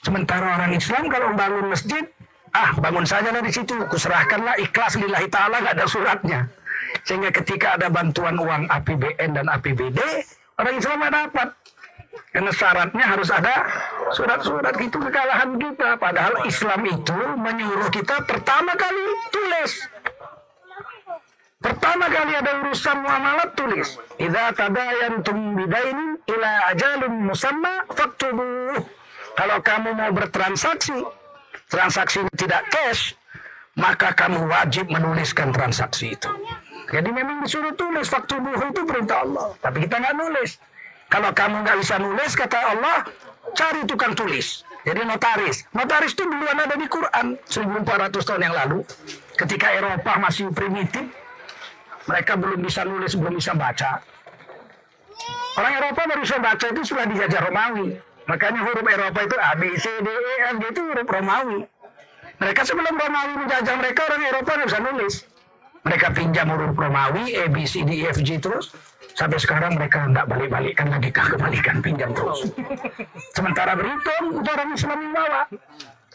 Sementara 0.01 0.57
orang 0.57 0.73
Islam 0.73 1.13
kalau 1.13 1.37
membangun 1.37 1.69
masjid, 1.69 2.01
ah 2.57 2.73
bangun 2.81 3.05
saja 3.05 3.29
dari 3.29 3.53
situ, 3.53 3.77
kuserahkanlah 3.93 4.57
ikhlas 4.57 4.97
lillahi 4.97 5.29
ta'ala 5.29 5.61
nggak 5.61 5.77
ada 5.77 5.85
suratnya. 5.85 6.49
Sehingga 7.05 7.29
ketika 7.29 7.77
ada 7.77 7.93
bantuan 7.93 8.41
uang 8.41 8.73
APBN 8.73 9.37
dan 9.37 9.53
APBD, 9.53 10.01
orang 10.57 10.75
Islam 10.81 10.97
nggak 11.05 11.15
dapat. 11.29 11.49
Karena 12.33 12.53
syaratnya 12.57 13.05
harus 13.05 13.29
ada 13.29 13.55
surat-surat 14.17 14.81
itu 14.81 14.97
kekalahan 14.97 15.61
kita. 15.61 16.01
Padahal 16.01 16.49
Islam 16.49 16.89
itu 16.89 17.21
menyuruh 17.37 17.93
kita 17.93 18.25
pertama 18.25 18.73
kali 18.73 19.05
tulis. 19.29 19.93
Pertama 21.65 22.13
kali 22.13 22.37
ada 22.37 22.61
urusan 22.61 22.97
muamalat 23.01 23.57
tulis. 23.57 23.97
Idza 24.21 24.53
tadayantum 24.53 25.57
bidainin 25.57 26.21
ila 26.29 26.51
ajalin 26.77 27.15
musamma 27.25 27.89
faktubuh. 27.89 28.85
Kalau 29.33 29.59
kamu 29.65 29.97
mau 29.97 30.13
bertransaksi, 30.13 30.93
transaksi 31.73 32.21
tidak 32.37 32.69
cash, 32.69 33.17
maka 33.81 34.13
kamu 34.13 34.45
wajib 34.45 34.93
menuliskan 34.93 35.57
transaksi 35.57 36.13
itu. 36.13 36.29
Jadi 36.93 37.09
memang 37.09 37.41
disuruh 37.49 37.73
tulis 37.73 38.13
faktubuh 38.13 38.53
itu 38.61 38.85
perintah 38.85 39.25
Allah. 39.25 39.57
Tapi 39.65 39.89
kita 39.89 40.05
nggak 40.05 40.17
nulis. 40.21 40.61
Kalau 41.09 41.33
kamu 41.33 41.65
nggak 41.65 41.79
bisa 41.81 41.97
nulis, 41.97 42.31
kata 42.37 42.61
Allah, 42.77 43.09
cari 43.57 43.89
tukang 43.89 44.13
tulis. 44.13 44.69
Jadi 44.85 45.01
notaris. 45.01 45.65
Notaris 45.73 46.13
itu 46.13 46.29
duluan 46.29 46.61
ada 46.61 46.77
di 46.77 46.85
Quran 46.85 47.41
1400 47.49 48.21
tahun 48.21 48.43
yang 48.45 48.55
lalu. 48.55 48.85
Ketika 49.33 49.73
Eropa 49.73 50.13
masih 50.21 50.53
primitif, 50.53 51.09
mereka 52.05 52.33
belum 52.37 52.61
bisa 52.61 52.85
nulis, 52.85 53.13
belum 53.17 53.35
bisa 53.41 53.53
baca. 53.57 54.01
Orang 55.55 55.73
Eropa 55.79 56.01
baru 56.11 56.21
bisa 56.27 56.37
baca 56.43 56.67
itu 56.67 56.81
setelah 56.83 57.07
dijajah 57.15 57.41
Romawi. 57.47 57.87
Makanya 58.27 58.61
huruf 58.65 58.87
Eropa 58.89 59.21
itu 59.23 59.37
A, 59.39 59.51
B, 59.55 59.63
C, 59.79 59.87
D, 60.03 60.09
E, 60.09 60.33
F, 60.51 60.57
G 60.59 60.65
itu 60.73 60.81
huruf 60.83 61.07
Romawi. 61.07 61.61
Mereka 62.43 62.61
sebelum 62.67 62.95
Romawi 62.97 63.33
menjajah 63.47 63.75
mereka, 63.79 64.01
orang 64.11 64.23
Eropa 64.27 64.51
nggak 64.57 64.69
bisa 64.69 64.81
nulis. 64.83 65.15
Mereka 65.85 66.07
pinjam 66.17 66.47
huruf 66.51 66.75
Romawi, 66.75 67.25
A, 67.39 67.45
B, 67.47 67.57
C, 67.69 67.87
D, 67.87 68.03
E, 68.03 68.11
F, 68.11 68.19
G 68.25 68.41
terus. 68.41 68.75
Sampai 69.15 69.39
sekarang 69.39 69.79
mereka 69.79 70.11
nggak 70.11 70.27
balik-balikan 70.27 70.91
lagi, 70.91 71.15
kebalikan 71.15 71.79
pinjam 71.79 72.11
terus. 72.11 72.51
Sementara 73.31 73.79
berhitung, 73.79 74.43
itu 74.43 74.51
orang 74.51 74.71
Islam 74.75 74.99
yang 74.99 75.15
bawa. 75.15 75.43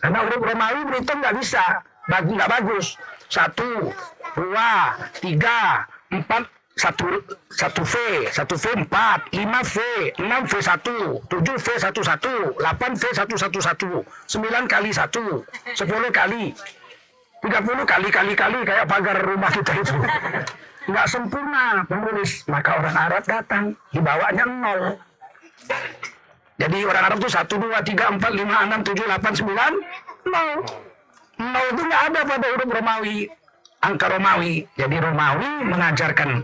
Karena 0.03 0.17
huruf 0.27 0.41
Romawi 0.43 0.81
berhitung 0.83 1.17
nggak 1.23 1.35
bisa, 1.39 1.63
nggak 2.11 2.49
bagus. 2.49 2.99
Satu, 3.29 3.93
dua, 4.33 4.97
tiga, 5.21 5.85
empat, 6.09 6.49
satu, 6.73 7.05
satu 7.53 7.85
V, 7.85 7.93
satu 8.33 8.57
V 8.57 8.65
empat, 8.73 9.29
lima 9.37 9.61
V, 9.61 9.75
enam 10.17 10.49
V 10.49 10.57
satu, 10.57 11.21
tujuh 11.29 11.57
V 11.61 11.67
satu 11.77 12.01
satu, 12.01 12.57
delapan 12.57 12.97
V 12.97 13.03
satu 13.13 13.35
satu 13.37 13.59
satu, 13.61 13.91
sembilan 14.25 14.65
kali 14.65 14.89
satu, 14.89 15.45
sepuluh 15.77 16.09
kali, 16.09 16.57
tiga 17.45 17.59
puluh 17.61 17.85
kali 17.85 18.09
kali 18.09 18.33
kali 18.33 18.59
kayak 18.65 18.89
pagar 18.89 19.21
rumah 19.21 19.51
kita 19.53 19.73
itu. 19.77 19.97
Nggak 20.89 21.05
sempurna 21.05 21.85
penulis, 21.85 22.49
maka 22.49 22.81
orang 22.81 22.97
Arab 22.97 23.23
datang, 23.29 23.77
dibawanya 23.93 24.45
nol. 24.49 24.97
Jadi 26.57 26.81
orang 26.81 27.13
Arab 27.13 27.17
itu 27.21 27.29
satu, 27.29 27.61
dua, 27.61 27.77
tiga, 27.85 28.09
empat, 28.09 28.33
lima, 28.33 28.65
enam, 28.65 28.81
tujuh, 28.81 29.05
delapan, 29.05 29.37
sembilan, 29.37 29.73
nol. 30.25 30.65
Nol 31.39 31.65
itu 31.71 31.81
nggak 31.87 32.03
ada 32.11 32.19
pada 32.27 32.45
huruf 32.51 32.67
Romawi, 32.69 33.17
angka 33.79 34.11
Romawi. 34.11 34.67
Jadi 34.75 34.95
Romawi 34.99 35.49
mengajarkan 35.71 36.43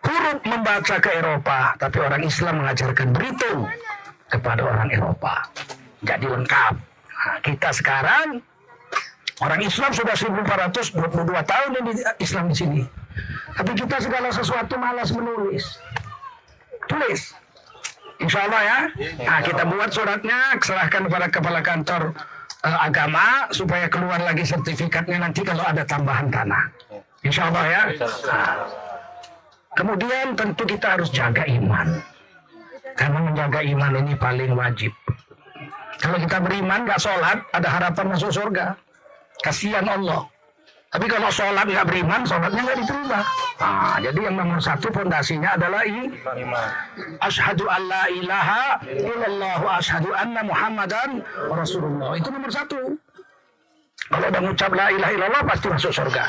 huruf 0.00 0.38
membaca 0.48 0.96
ke 0.96 1.10
Eropa, 1.12 1.76
tapi 1.76 1.98
orang 2.00 2.22
Islam 2.24 2.64
mengajarkan 2.64 3.12
berhitung 3.12 3.68
kepada 4.32 4.64
orang 4.64 4.88
Eropa. 4.88 5.44
Jadi 6.08 6.24
lengkap. 6.24 6.74
Nah, 7.24 7.38
kita 7.44 7.68
sekarang 7.76 8.40
orang 9.44 9.60
Islam 9.60 9.92
sudah 9.92 10.16
1422 10.16 10.96
tahun 11.44 11.70
ini 11.84 11.92
Islam 12.16 12.44
di 12.48 12.56
sini. 12.56 12.82
Tapi 13.54 13.72
kita 13.76 14.00
segala 14.00 14.32
sesuatu 14.32 14.80
malas 14.80 15.12
menulis. 15.12 15.64
Tulis. 16.88 17.36
Insya 18.24 18.48
Allah 18.48 18.62
ya. 18.64 18.78
Nah, 19.20 19.40
kita 19.44 19.68
buat 19.68 19.92
suratnya, 19.92 20.56
serahkan 20.64 21.12
kepada 21.12 21.26
kepala 21.28 21.60
kantor 21.60 22.16
agama 22.64 23.52
supaya 23.52 23.86
keluar 23.92 24.16
lagi 24.24 24.40
sertifikatnya 24.40 25.20
nanti 25.20 25.44
kalau 25.44 25.60
ada 25.60 25.84
tambahan 25.84 26.32
tanah. 26.32 26.64
Insya 27.20 27.52
Allah 27.52 27.64
ya. 27.68 27.82
Nah, 28.24 28.52
kemudian 29.76 30.32
tentu 30.32 30.64
kita 30.64 30.96
harus 30.96 31.12
jaga 31.12 31.44
iman. 31.44 32.00
Karena 32.94 33.18
menjaga 33.20 33.60
iman 33.60 33.92
ini 34.00 34.14
paling 34.16 34.52
wajib. 34.56 34.92
Kalau 36.00 36.16
kita 36.20 36.40
beriman 36.40 36.88
nggak 36.88 37.00
sholat, 37.00 37.38
ada 37.52 37.68
harapan 37.68 38.06
masuk 38.16 38.30
surga. 38.32 38.76
Kasihan 39.42 39.84
Allah. 39.84 40.24
Tapi 40.94 41.10
kalau 41.10 41.26
sholat 41.26 41.66
nggak 41.66 41.90
beriman, 41.90 42.22
sholatnya 42.22 42.62
nggak 42.62 42.78
diterima. 42.86 43.18
Nah, 43.58 43.98
jadi 43.98 44.20
yang 44.30 44.34
nomor 44.38 44.62
satu 44.62 44.94
fondasinya 44.94 45.58
adalah 45.58 45.82
i 45.82 46.06
Ashadu 47.18 47.66
an 47.66 47.82
la 47.90 48.06
ilaha 48.14 48.78
illallah 48.86 49.56
wa 49.58 49.72
ashadu 49.82 50.14
anna 50.14 50.46
muhammadan 50.46 51.18
rasulullah. 51.50 52.14
Itu 52.14 52.30
nomor 52.30 52.46
satu. 52.54 52.94
Kalau 54.06 54.26
udah 54.30 54.42
ngucap 54.46 54.70
la 54.70 54.86
ilaha 54.94 55.12
illallah 55.18 55.42
pasti 55.42 55.66
masuk 55.66 55.90
surga. 55.90 56.24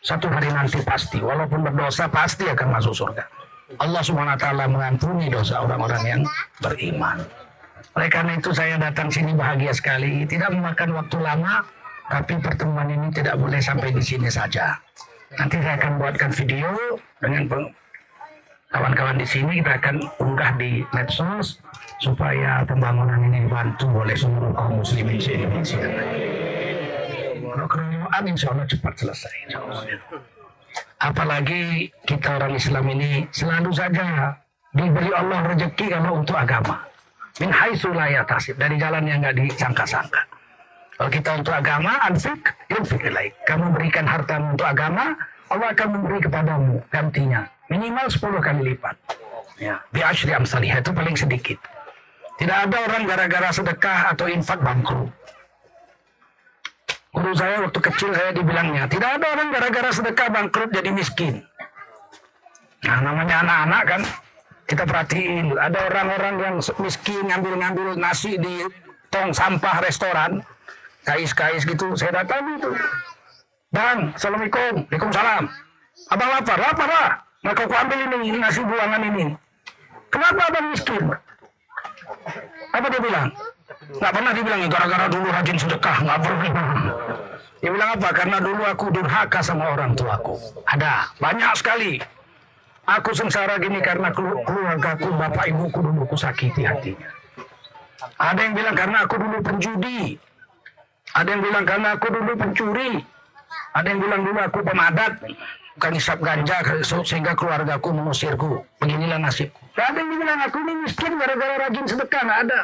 Satu 0.00 0.32
hari 0.32 0.48
nanti 0.48 0.80
pasti. 0.80 1.20
Walaupun 1.20 1.68
berdosa 1.68 2.08
pasti 2.08 2.48
akan 2.48 2.72
masuk 2.72 2.96
surga. 2.96 3.24
Allah 3.82 4.00
ta'ala 4.40 4.64
mengampuni 4.64 5.28
dosa 5.28 5.60
orang-orang 5.60 6.02
yang 6.08 6.22
beriman. 6.64 7.20
Oleh 8.00 8.08
karena 8.08 8.40
itu 8.40 8.54
saya 8.56 8.80
datang 8.80 9.12
sini 9.12 9.36
bahagia 9.36 9.76
sekali. 9.76 10.24
Tidak 10.24 10.56
memakan 10.56 11.04
waktu 11.04 11.16
lama. 11.20 11.75
Tapi 12.06 12.38
pertemuan 12.38 12.86
ini 12.86 13.10
tidak 13.10 13.34
boleh 13.38 13.58
sampai 13.58 13.90
di 13.90 14.02
sini 14.02 14.30
saja. 14.30 14.78
Nanti 15.34 15.58
saya 15.58 15.74
akan 15.74 15.92
buatkan 15.98 16.30
video 16.30 16.70
dengan 17.18 17.66
kawan-kawan 18.70 19.18
di 19.18 19.26
sini 19.26 19.58
kita 19.58 19.78
akan 19.82 19.96
unggah 20.22 20.50
di 20.54 20.86
medsos 20.94 21.58
supaya 21.98 22.62
pembangunan 22.62 23.18
ini 23.26 23.46
dibantu 23.46 23.90
oleh 23.90 24.14
seluruh 24.14 24.54
kaum 24.54 24.78
muslimin 24.78 25.18
di 25.18 25.30
Indonesia. 25.34 25.82
Kalau 27.66 28.26
insya 28.30 28.48
Allah 28.54 28.66
cepat 28.70 28.94
selesai. 28.94 29.34
Apalagi 31.02 31.90
kita 32.06 32.38
orang 32.38 32.54
Islam 32.54 32.84
ini 32.94 33.26
selalu 33.34 33.70
saja 33.74 34.32
diberi 34.76 35.10
Allah 35.10 35.40
rezeki 35.52 35.86
kalau 35.90 36.22
untuk 36.22 36.36
agama. 36.36 36.84
Min 37.36 37.52
haitsu 37.52 37.92
la 37.92 38.08
yahtasib, 38.08 38.56
dari 38.56 38.80
jalan 38.80 39.04
yang 39.04 39.20
nggak 39.20 39.36
disangka-sangka. 39.36 40.35
Kalau 40.96 41.10
kita 41.12 41.30
untuk 41.36 41.52
agama, 41.52 41.92
anfik, 42.08 42.40
yunfik 42.72 43.04
ilaik. 43.04 43.36
Kamu 43.44 43.76
berikan 43.76 44.08
harta 44.08 44.40
untuk 44.40 44.64
agama, 44.64 45.12
Allah 45.52 45.68
akan 45.76 45.88
memberi 45.92 46.24
kepadamu 46.24 46.80
gantinya. 46.88 47.44
Minimal 47.68 48.08
10 48.08 48.40
kali 48.40 48.60
lipat. 48.72 48.96
Ya, 49.60 49.80
bi 49.92 50.00
asyri 50.00 50.32
amsalih 50.32 50.72
itu 50.72 50.92
paling 50.92 51.16
sedikit. 51.16 51.58
Tidak 52.36 52.56
ada 52.68 52.76
orang 52.88 53.08
gara-gara 53.08 53.48
sedekah 53.52 54.12
atau 54.12 54.28
infak 54.28 54.60
bangkrut. 54.60 55.08
Guru 57.16 57.32
saya 57.32 57.64
waktu 57.64 57.80
kecil 57.80 58.12
saya 58.12 58.30
dibilangnya, 58.36 58.84
tidak 58.92 59.16
ada 59.16 59.26
orang 59.32 59.48
gara-gara 59.48 59.88
sedekah 59.88 60.28
bangkrut 60.28 60.68
jadi 60.68 60.92
miskin. 60.92 61.40
Nah, 62.84 63.00
namanya 63.00 63.40
anak-anak 63.40 63.82
kan 63.88 64.02
kita 64.68 64.84
perhatiin 64.84 65.56
ada 65.56 65.78
orang-orang 65.88 66.34
yang 66.44 66.54
miskin 66.76 67.24
ngambil-ngambil 67.24 67.96
nasi 67.96 68.36
di 68.36 68.68
tong 69.08 69.32
sampah 69.32 69.80
restoran 69.80 70.44
kais-kais 71.06 71.62
gitu 71.62 71.94
saya 71.94 72.22
datang 72.22 72.58
itu 72.58 72.70
bang 73.70 74.10
assalamualaikum. 74.18 74.84
Waalaikumsalam. 74.90 75.44
Abang 76.12 76.30
lapar? 76.34 76.58
Lapar 76.58 76.88
lah 76.88 77.08
maka 77.46 77.62
aku 77.62 77.74
ambil 77.78 77.98
ini 78.10 78.42
nasi 78.42 78.60
buangan 78.66 79.02
ini. 79.06 79.24
Kenapa 80.10 80.42
abang 80.50 80.66
miskin? 80.74 81.04
Apa 82.74 82.86
dia 82.90 83.00
bilang? 83.00 83.28
Nggak 83.86 84.12
pernah 84.14 84.32
dibilang 84.34 84.60
gara-gara 84.70 85.06
dulu 85.06 85.26
rajin 85.30 85.58
sedekah 85.58 85.96
nggak 86.02 86.18
pernah. 86.22 86.52
Dia 87.62 87.70
bilang 87.72 87.90
apa? 87.98 88.08
Karena 88.12 88.36
dulu 88.42 88.62
aku 88.66 88.86
durhaka 88.92 89.40
sama 89.42 89.72
orang 89.74 89.94
tuaku. 89.94 90.36
Ada. 90.68 91.10
Banyak 91.22 91.52
sekali. 91.58 91.98
Aku 92.86 93.10
sengsara 93.10 93.58
gini 93.58 93.82
karena 93.82 94.14
kelu- 94.14 94.46
keluargaku, 94.46 95.10
bapak 95.18 95.50
ibuku 95.50 95.78
dulu 95.82 96.06
kusakiti 96.06 96.62
hatinya. 96.62 97.10
Ada 98.22 98.40
yang 98.46 98.54
bilang 98.54 98.76
karena 98.78 99.02
aku 99.02 99.18
dulu 99.18 99.42
penjudi. 99.42 100.14
Ada 101.16 101.28
yang 101.32 101.42
bilang 101.42 101.64
karena 101.64 101.88
aku 101.96 102.06
dulu 102.12 102.32
pencuri. 102.36 103.00
Ada 103.72 103.86
yang 103.88 104.00
bilang 104.04 104.20
dulu 104.24 104.38
aku 104.44 104.58
pemadat. 104.60 105.12
Bukan 105.76 105.92
isap 105.92 106.24
ganja 106.24 106.60
sehingga 106.84 107.36
keluargaku 107.36 107.92
mengusirku. 107.92 108.64
Beginilah 108.80 109.20
nasibku. 109.20 109.60
Ada 109.76 109.96
yang 109.96 110.12
bilang 110.16 110.40
aku 110.44 110.56
ini 110.60 110.72
miskin 110.84 111.16
gara-gara 111.16 111.68
rajin 111.68 111.84
sedekah. 111.88 112.22
Nggak 112.24 112.40
ada. 112.48 112.60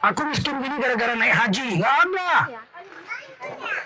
Aku 0.00 0.20
miskin 0.28 0.56
gini 0.64 0.76
gara-gara 0.80 1.12
naik 1.16 1.36
haji. 1.36 1.80
Nggak 1.80 1.96
ada. 2.08 2.32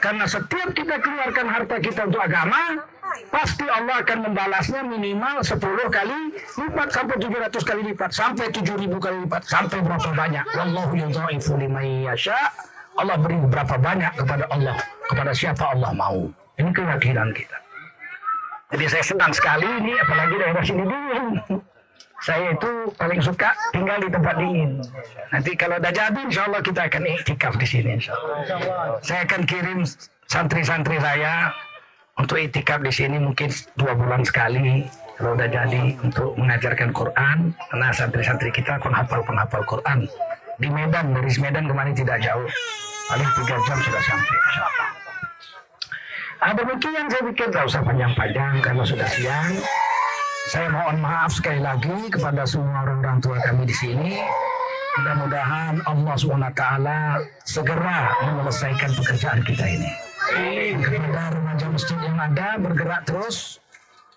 Karena 0.03 0.25
setiap 0.27 0.69
kita 0.75 0.99
keluarkan 0.99 1.47
harta 1.47 1.77
kita 1.79 2.11
untuk 2.11 2.23
agama, 2.23 2.83
pasti 3.31 3.67
Allah 3.71 4.03
akan 4.03 4.19
membalasnya 4.31 4.83
minimal 4.83 5.43
10 5.43 5.63
kali 5.91 6.21
lipat 6.59 6.89
sampai 6.91 7.17
700 7.23 7.69
kali 7.71 7.83
lipat 7.95 8.11
sampai 8.11 8.47
7000 8.51 8.91
kali 8.99 9.17
lipat 9.27 9.43
sampai 9.47 9.79
berapa 9.83 10.11
banyak 10.11 10.45
wallahu 10.59 10.93
yudhaifu 10.99 11.55
liman 11.55 12.11
yasha 12.11 12.35
Allah 12.95 13.17
beri 13.19 13.37
berapa 13.51 13.75
banyak 13.75 14.13
kepada 14.23 14.45
Allah 14.55 14.77
kepada 15.11 15.33
siapa 15.35 15.65
Allah 15.75 15.91
mau. 15.91 16.31
Ini 16.55 16.71
keyakinan 16.71 17.35
kita. 17.35 17.59
Jadi 18.75 18.85
saya 18.91 19.05
senang 19.07 19.33
sekali 19.35 19.67
ini 19.67 19.93
apalagi 19.99 20.35
daerah 20.39 20.65
sini 20.65 20.85
dingin 20.87 21.25
saya 22.25 22.57
itu 22.57 22.71
paling 22.97 23.21
suka 23.21 23.53
tinggal 23.75 23.99
di 24.01 24.09
tempat 24.09 24.35
dingin. 24.39 24.81
Nanti 25.35 25.51
kalau 25.59 25.77
udah 25.77 25.93
jadi 25.93 26.21
insya 26.25 26.49
Allah 26.49 26.63
kita 26.63 26.89
akan 26.89 27.03
iktikaf 27.21 27.55
di 27.59 27.67
sini 27.67 27.91
insya 27.99 28.15
Allah 28.17 28.99
saya 29.03 29.27
akan 29.27 29.43
kirim 29.45 29.85
santri-santri 30.31 30.97
saya 31.03 31.53
untuk 32.17 32.39
itikaf 32.39 32.81
di 32.81 32.93
sini 32.95 33.19
mungkin 33.19 33.51
dua 33.75 33.93
bulan 33.99 34.23
sekali. 34.23 34.87
Kalau 35.15 35.39
udah 35.39 35.47
jadi 35.47 35.95
untuk 36.03 36.35
mengajarkan 36.35 36.91
Quran. 36.91 37.55
Karena 37.71 37.89
santri-santri 37.95 38.51
kita 38.51 38.83
penghafal 38.83 39.23
penghafal 39.23 39.63
Quran 39.67 40.11
di 40.59 40.69
Medan 40.71 41.15
dari 41.15 41.31
Medan 41.41 41.65
kemarin 41.67 41.95
tidak 41.95 42.19
jauh 42.23 42.47
paling 43.11 43.31
tiga 43.43 43.57
jam 43.69 43.79
sudah 43.83 44.03
sampai. 44.03 44.39
Ada 46.45 46.61
demikian 46.61 47.07
saya 47.09 47.23
pikir 47.33 47.49
tak 47.53 47.65
usah 47.65 47.81
panjang-panjang 47.81 48.61
karena 48.61 48.85
sudah 48.85 49.09
siang. 49.09 49.53
Saya 50.53 50.69
mohon 50.69 51.01
maaf 51.01 51.33
sekali 51.33 51.65
lagi 51.65 52.13
kepada 52.13 52.45
semua 52.45 52.85
orang-orang 52.85 53.19
tua 53.25 53.41
kami 53.41 53.65
di 53.65 53.73
sini. 53.73 54.21
Mudah-mudahan 55.01 55.83
Allah 55.89 56.15
SWT 56.15 56.65
segera 57.49 58.13
menyelesaikan 58.29 58.91
pekerjaan 58.95 59.41
kita 59.43 59.65
ini 59.67 59.91
kepada 60.81 61.37
remaja 61.37 61.67
masjid 61.69 61.99
yang 62.01 62.17
ada 62.17 62.57
bergerak 62.57 63.03
terus 63.05 63.59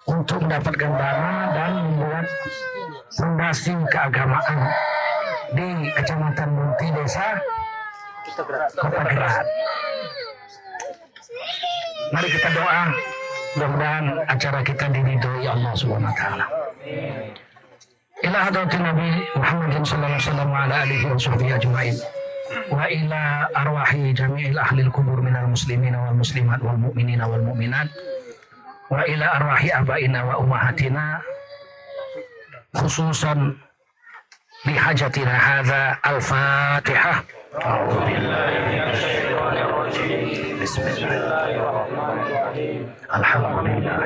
untuk 0.08 0.40
mendapatkan 0.40 0.92
dana 0.96 1.36
dan 1.52 1.72
membuat 1.84 2.26
fondasi 3.12 3.76
keagamaan 3.92 4.72
di 5.56 5.68
Kecamatan 5.96 6.50
Munti 6.52 6.88
Desa 6.92 7.40
Kota 8.28 9.04
Gerak. 9.08 9.46
Mari 12.12 12.28
kita 12.32 12.50
doa 12.52 12.92
mudah-mudahan 13.56 14.06
acara 14.28 14.60
kita 14.64 14.86
diridhoi 14.92 15.48
Allah 15.48 15.74
Subhanahu 15.76 16.12
wa 16.12 16.18
taala. 16.20 16.46
Ila 18.26 18.40
hadratin 18.50 18.84
Nabi 18.84 19.08
Muhammad 19.38 19.72
sallallahu 19.86 20.12
alaihi 20.12 20.26
wasallam 20.26 20.50
wa 20.50 20.60
ala 20.66 20.76
alihi 20.84 21.06
wa 21.06 21.18
sahbihi 21.20 21.52
ajmain 21.56 21.96
wa 22.74 22.84
ila 22.90 23.22
arwahi 23.56 24.12
jami'il 24.12 24.58
ahli 24.58 24.82
Al 24.88 24.92
Kubur 24.92 25.20
minal 25.22 25.48
muslimin 25.48 25.94
wal 25.96 26.18
muslimat 26.18 26.60
wal 26.64 26.80
Mu'minin 26.80 27.22
wal 27.24 27.44
mu'minat 27.44 27.88
wa 28.88 29.04
ila 29.04 29.26
arwahi 29.38 29.70
abaina 29.72 30.20
wa 30.24 30.34
ummahatina 30.40 31.22
khususan 32.76 33.56
بحاجتنا 34.66 35.38
هذا 35.38 35.98
الفاتحة. 36.08 37.24
أعوذ 37.66 38.00
بالله 38.00 38.52
من 38.70 38.82
الشيطان 38.90 39.58
الرجيم. 39.58 40.60
بسم 40.62 40.82
الله 40.82 41.56
الرحمن 41.56 42.20
الرحيم. 42.26 42.94
الحمد 43.16 43.68
لله 43.68 44.02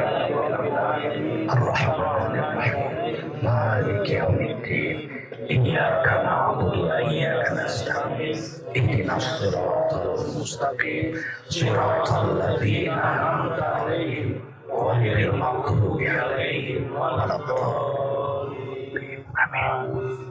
الرحمن 1.54 2.34
الرحيم. 2.40 2.90
مالك 3.44 4.10
يوم 4.10 4.40
الدين. 4.52 4.98
إياك 5.50 6.06
نعبد 6.24 6.78
وإياك 6.78 7.52
نستعين. 7.52 8.38
اهدنا 8.78 9.16
الصراط 9.16 9.94
المستقيم. 9.94 11.16
صراط 11.50 12.10
الذين 12.14 12.92
أنعمت 12.92 13.60
عليهم 13.64 14.42
غير 14.72 15.34
المغضوب 15.34 16.02
عليهم 16.02 16.96
ولا 16.96 17.36
الضالين. 17.36 19.26
آمين. 19.44 20.31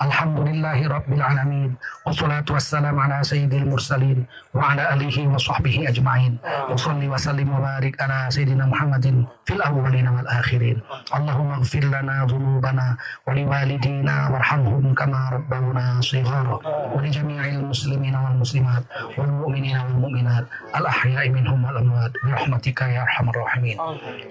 الحمد 0.00 0.40
لله 0.48 0.88
رب 0.88 1.12
العالمين 1.12 1.76
والصلاة 2.06 2.44
والسلام 2.50 3.00
على 3.00 3.20
سيد 3.24 3.54
المرسلين 3.54 4.24
وعلى 4.54 4.94
آله 4.94 5.28
وصحبه 5.28 5.84
أجمعين. 5.88 6.38
وصلي 6.70 7.08
وسلم 7.08 7.48
وبارك 7.52 8.00
على 8.00 8.30
سيدنا 8.30 8.66
محمد 8.66 9.24
في 9.44 9.52
الأولين 9.54 10.08
والآخرين. 10.08 10.80
اللهم 11.16 11.50
اغفر 11.52 11.84
لنا 11.84 12.24
ذنوبنا 12.32 12.96
ولوالدينا 13.28 14.28
وارحمهم 14.28 14.94
كما 14.94 15.20
ربونا 15.32 16.00
صغارا. 16.00 16.56
ولجميع 16.96 17.44
المسلمين 17.44 18.14
والمسلمات 18.16 18.84
والمؤمنين 19.18 19.76
والمؤمنات 19.76 20.44
الأحياء 20.76 21.28
منهم 21.28 21.64
والأموات 21.64 22.12
برحمتك 22.24 22.80
يا 22.80 23.02
أرحم 23.02 23.28
الراحمين. 23.28 23.76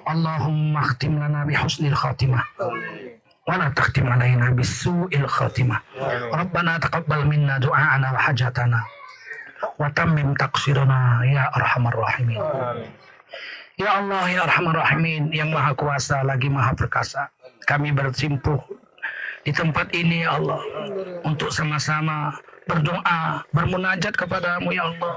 اللهم 0.10 0.78
اختم 0.78 1.14
لنا 1.24 1.46
بحسن 1.46 1.86
الخاتمة. 1.86 2.42
ولا 3.49 3.69
تختم 3.69 4.09
علينا 4.13 4.51
بالسوء 4.51 5.13
الخاتمة 5.17 5.77
ربنا 6.33 6.79
تقبل 6.79 7.21
منا 7.27 7.59
دعاءنا 7.59 8.13
وحاجاتنا 8.13 8.81
وتمم 9.79 10.35
تقصيرنا 10.35 11.21
يا 11.25 11.45
أرحم 11.57 11.85
الراحمين 11.87 12.43
Ya 13.75 13.91
Allah 13.99 14.23
ya 14.31 14.47
Arhamar 14.47 14.87
Rahimin 14.87 15.35
yang 15.35 15.51
Maha 15.51 15.75
Kuasa 15.75 16.23
lagi 16.23 16.47
Maha 16.47 16.79
Perkasa. 16.79 17.27
Kami 17.67 17.91
bersimpuh 17.91 18.63
di 19.44 19.52
tempat 19.56 19.88
ini 19.96 20.28
ya 20.28 20.36
Allah 20.36 20.62
untuk 21.24 21.50
sama-sama 21.54 22.36
berdoa, 22.70 23.42
bermunajat 23.50 24.14
kepadamu 24.14 24.70
ya 24.70 24.94
Allah. 24.94 25.14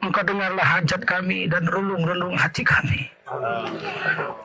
Engkau 0.00 0.22
dengarlah 0.24 0.64
hajat 0.64 1.02
kami 1.04 1.50
dan 1.50 1.68
relung-relung 1.68 2.38
hati 2.38 2.64
kami. 2.64 3.10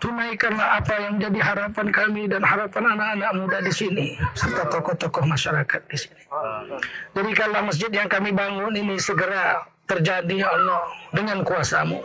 Tunaikanlah 0.01 0.81
apa 0.81 0.93
yang 0.97 1.21
jadi 1.21 1.39
harapan 1.39 1.87
kami 1.93 2.25
dan 2.25 2.41
harapan 2.41 2.97
anak-anak 2.97 3.31
muda 3.37 3.57
di 3.61 3.69
sini 3.69 4.05
serta 4.33 4.65
tokoh-tokoh 4.73 5.23
masyarakat 5.29 5.81
di 5.85 5.97
sini. 6.01 6.21
Jadikanlah 7.13 7.61
masjid 7.61 7.93
yang 7.93 8.09
kami 8.09 8.33
bangun 8.33 8.73
ini 8.73 8.97
segera 8.97 9.61
terjadi 9.91 10.35
ya 10.47 10.49
Allah 10.55 10.81
dengan 11.11 11.43
kuasamu. 11.43 11.99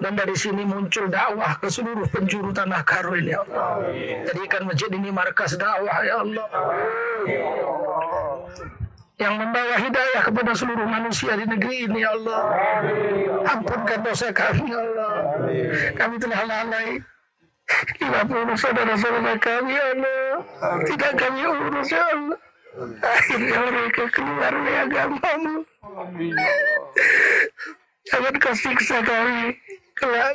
Dan 0.00 0.16
dari 0.16 0.32
sini 0.32 0.64
muncul 0.64 1.12
dakwah 1.12 1.60
ke 1.60 1.68
seluruh 1.68 2.08
penjuru 2.08 2.50
tanah 2.56 2.80
karo 2.88 3.12
ini 3.12 3.36
ya 3.36 3.44
Allah. 3.44 3.92
Jadikan 4.32 4.64
masjid 4.64 4.88
ini 4.88 5.12
markas 5.12 5.60
dakwah 5.60 5.98
ya 6.00 6.24
Allah. 6.24 6.46
Yang 9.18 9.34
membawa 9.34 9.76
hidayah 9.82 10.22
kepada 10.24 10.52
seluruh 10.54 10.88
manusia 10.88 11.36
di 11.36 11.44
negeri 11.44 11.76
ini 11.84 12.00
ya 12.00 12.16
Allah. 12.16 12.40
Ampunkan 13.44 13.98
dosa 14.00 14.32
kami 14.32 14.72
ya 14.72 14.80
Allah. 14.80 15.12
Kami 15.92 16.16
telah 16.16 16.40
lalai 16.48 16.88
50 18.00 18.56
saudara-saudara 18.56 19.36
kami 19.36 19.76
ya 19.76 19.84
Allah. 19.92 20.32
Tidak 20.88 21.12
kami 21.20 21.40
urus 21.44 21.92
ya 21.92 22.04
Allah 22.08 22.47
akhirnya 23.02 23.60
mereka 23.66 24.04
keluar 24.14 24.52
dari 24.54 24.74
agamamu 24.86 25.56
Jangan 28.08 28.34
kau 28.40 28.54
siksa 28.56 29.04
kami 29.04 29.52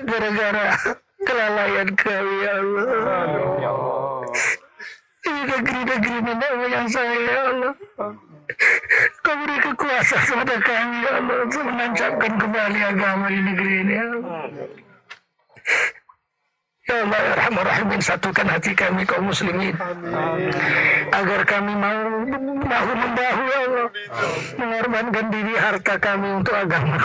gara-gara 0.05 0.77
kelalaian 1.25 1.89
kami 1.97 2.35
ya 2.45 2.51
Allah. 2.61 4.21
Ini 5.23 5.41
negeri-negeri 5.47 6.17
nenek 6.21 6.51
moyang 6.59 6.87
saya 6.91 7.17
ya 7.17 7.39
Allah. 7.49 7.73
Kau 9.23 9.35
beri 9.41 9.57
kekuasaan 9.63 10.21
kepada 10.27 10.55
kami 10.61 10.97
ya 11.01 11.11
Allah 11.17 11.37
untuk 11.47 11.63
menancapkan 11.65 12.33
kembali 12.37 12.79
agama 12.83 13.25
di 13.31 13.39
negeri 13.41 13.73
ini 13.87 13.93
ya 13.95 14.05
Allah. 14.05 14.41
Ya 16.83 16.99
Allah 16.99 17.15
ya 17.15 17.33
Rahman 17.39 17.63
Rahimin 17.63 18.01
satukan 18.03 18.43
hati 18.43 18.75
kami 18.75 19.07
kaum 19.07 19.31
muslimin. 19.31 19.71
Agar 21.15 21.41
kami 21.47 21.73
mau 21.79 22.27
bahu 22.59 22.91
membahu 22.91 23.41
ya 23.47 23.59
Allah. 23.63 23.87
Mengorbankan 24.59 25.25
diri 25.31 25.53
harta 25.55 25.95
kami 25.95 26.43
untuk 26.43 26.51
agama 26.51 26.99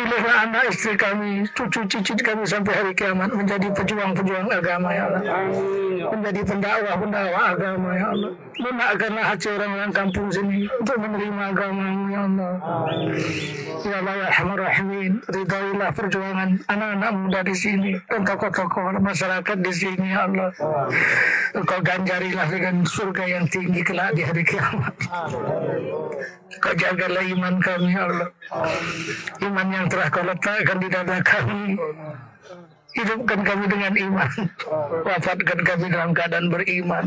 Pilihlah 0.00 0.48
anak 0.48 0.72
istri 0.72 0.96
kami, 0.96 1.44
cucu 1.52 1.84
cicit 1.84 2.16
kami 2.24 2.48
sampai 2.48 2.72
hari 2.72 2.92
kiamat 2.96 3.36
menjadi 3.36 3.68
pejuang-pejuang 3.68 4.48
agama 4.48 4.96
ya 4.96 5.12
Allah. 5.12 5.22
Menjadi 6.08 6.40
pendakwah-pendakwah 6.40 7.44
agama 7.52 7.88
ya 7.92 8.06
Allah. 8.08 8.32
Lunakkanlah 8.64 9.24
hati 9.28 9.48
orang-orang 9.52 9.92
kampung 9.92 10.32
sini 10.32 10.64
untuk 10.80 10.96
menerima 11.04 11.42
agama 11.52 11.84
ya 12.08 12.20
Allah. 12.24 12.52
Ya 13.84 13.94
Allah 14.00 14.14
ya 14.16 14.26
Rahman 14.32 14.56
Rahimin, 14.56 15.12
ridailah 15.28 15.90
perjuangan 15.92 16.50
anak-anak 16.72 17.10
muda 17.20 17.40
di 17.44 17.54
sini 17.60 17.92
dan 18.08 18.24
tokoh-tokoh 18.24 18.96
masyarakat 19.04 19.56
di 19.60 19.72
sini 19.76 20.16
ya 20.16 20.24
Allah. 20.24 20.48
Engkau 21.52 21.80
ganjarilah 21.84 22.48
dengan 22.48 22.88
surga 22.88 23.24
yang 23.28 23.44
tinggi 23.52 23.84
kelak 23.84 24.16
di 24.16 24.24
hari 24.24 24.48
kiamat. 24.48 24.96
Kau 26.60 26.74
jagalah 26.76 27.24
iman 27.24 27.56
kami 27.62 27.92
ya 27.92 28.04
Allah. 28.08 28.28
Iman 29.40 29.68
yang 29.72 29.86
telah 29.90 30.08
kau 30.08 30.22
letakkan 30.22 30.78
di 30.78 30.88
dada 30.88 31.18
kami. 31.20 31.74
Hidupkan 32.90 33.40
kami 33.46 33.64
dengan 33.70 33.92
iman. 33.94 34.30
Wafatkan 35.06 35.58
kami 35.62 35.86
dalam 35.94 36.10
keadaan 36.10 36.46
beriman. 36.50 37.04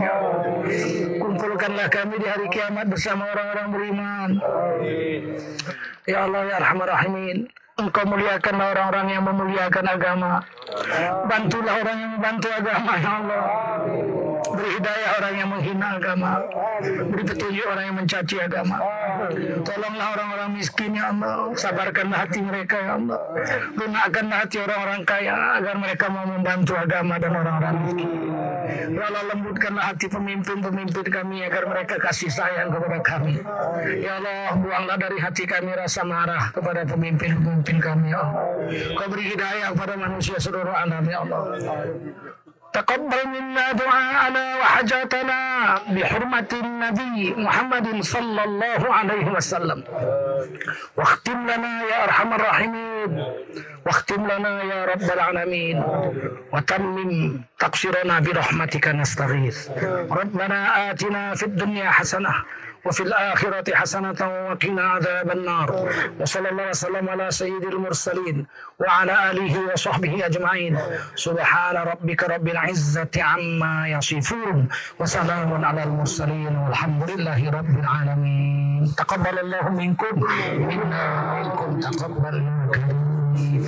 Kumpulkanlah 1.20 1.88
kami 1.92 2.16
di 2.24 2.28
hari 2.28 2.48
kiamat 2.52 2.88
bersama 2.88 3.28
orang-orang 3.32 3.68
beriman. 3.72 4.30
Ya 6.08 6.28
Allah 6.28 6.42
ya 6.48 6.58
Rahman 6.60 6.88
Rahimin. 6.88 7.38
Engkau 7.74 8.06
muliakan 8.06 8.56
orang-orang 8.62 9.08
yang 9.12 9.24
memuliakan 9.26 9.86
agama. 9.90 10.46
Bantulah 11.26 11.74
orang 11.82 11.98
yang 12.00 12.12
membantu 12.16 12.48
agama 12.54 12.92
ya 13.02 13.12
Allah. 13.20 13.44
Beri 14.64 14.80
hidayah 14.80 15.12
orang 15.20 15.34
yang 15.36 15.50
menghina 15.52 15.88
agama. 16.00 16.32
Beri 16.80 17.24
petunjuk 17.28 17.68
orang 17.68 17.84
yang 17.84 17.98
mencaci 18.00 18.36
agama. 18.40 18.80
Tolonglah 19.68 20.08
orang-orang 20.16 20.50
miskin 20.56 20.96
ya 20.96 21.12
Allah. 21.12 21.52
Sabarkanlah 21.52 22.24
hati 22.24 22.40
mereka 22.40 22.80
ya 22.80 22.96
Allah. 22.96 23.20
Lunakkanlah 23.76 24.38
hati 24.48 24.58
orang-orang 24.64 25.02
kaya 25.04 25.36
agar 25.60 25.76
mereka 25.76 26.06
mau 26.08 26.24
membantu 26.24 26.80
agama 26.80 27.20
dan 27.20 27.32
orang-orang 27.36 27.76
miskin. 27.84 28.10
Allah 29.04 29.24
lembutkanlah 29.36 29.84
hati 29.84 30.08
pemimpin-pemimpin 30.08 31.12
kami 31.12 31.44
agar 31.44 31.68
mereka 31.68 32.00
kasih 32.00 32.32
sayang 32.32 32.72
kepada 32.72 33.04
kami. 33.04 33.44
Ya 34.00 34.16
Allah 34.16 34.56
buanglah 34.64 34.96
dari 34.96 35.20
hati 35.20 35.44
kami 35.44 35.76
rasa 35.76 36.08
marah 36.08 36.56
kepada 36.56 36.88
pemimpin-pemimpin 36.88 37.84
kami 37.84 38.16
ya 38.16 38.24
Allah. 38.24 38.48
Kau 38.96 39.12
beri 39.12 39.28
hidayah 39.28 39.76
kepada 39.76 40.00
manusia 40.00 40.40
seluruh 40.40 40.72
alam 40.72 41.04
ya 41.04 41.20
Allah. 41.28 41.42
تقبل 42.74 43.28
منا 43.28 43.72
دعاءنا 43.72 44.46
وحاجاتنا 44.60 45.40
بحرمة 45.96 46.52
النبي 46.64 47.20
محمد 47.38 47.88
صلى 48.02 48.44
الله 48.44 48.82
عليه 48.94 49.26
وسلم. 49.36 49.84
واختم 50.98 51.40
لنا 51.50 51.74
يا 51.92 52.04
أرحم 52.04 52.34
الراحمين. 52.34 53.12
واختم 53.86 54.22
لنا 54.32 54.54
يا 54.64 54.80
رب 54.86 55.08
العالمين. 55.16 55.78
وتمم 56.54 57.42
تقصيرنا 57.60 58.20
برحمتك 58.20 58.88
نستغيث. 58.88 59.58
ربنا 60.12 60.60
آتنا 60.92 61.36
في 61.36 61.44
الدنيا 61.44 61.90
حسنة 61.92 62.34
وفي 62.86 63.04
الآخرة 63.04 63.76
حسنة 63.76 64.20
وقنا 64.50 64.84
عذاب 64.84 65.32
النار. 65.32 65.90
وصلى 66.20 66.50
الله 66.50 66.70
وسلم 66.70 67.10
على 67.10 67.32
سيد 67.32 67.64
المرسلين 67.64 68.48
وعلى 68.80 69.32
آله 69.32 69.74
وصحبه 69.74 70.26
أجمعين. 70.26 70.80
سبحان 71.16 71.76
ربك 71.76 72.24
رب 72.24 72.48
العزة 72.48 73.16
عما 73.18 73.88
يصفون. 73.88 74.68
وسلام 75.00 75.66
على 75.66 75.84
المرسلين 75.84 76.56
والحمد 76.56 77.12
لله 77.12 77.52
رب 77.52 77.80
العالمين. 77.80 78.96
تقبل 78.98 79.40
الله 79.40 79.70
منكم. 79.70 80.16
منا 80.70 81.04
ومنكم 81.34 81.80
تقبلنا 81.80 82.72
كريم 82.74 83.68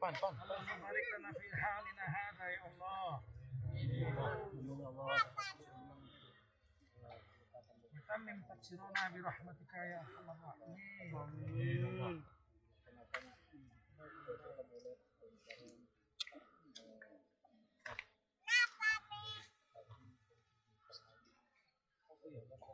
pan. 0.00 0.14
Barik 0.14 1.06
lana 1.12 1.30
fi 1.34 1.46
halina 1.62 2.04
hada 2.14 2.46
ya 2.54 2.60
Allah. 2.70 3.12
Tammim 8.08 8.38
taksiruna 8.48 9.02
bi 9.12 9.20
rahmatika 9.20 9.78
ya 9.84 10.00
arhamar 10.00 10.36
rahimin. 10.62 12.22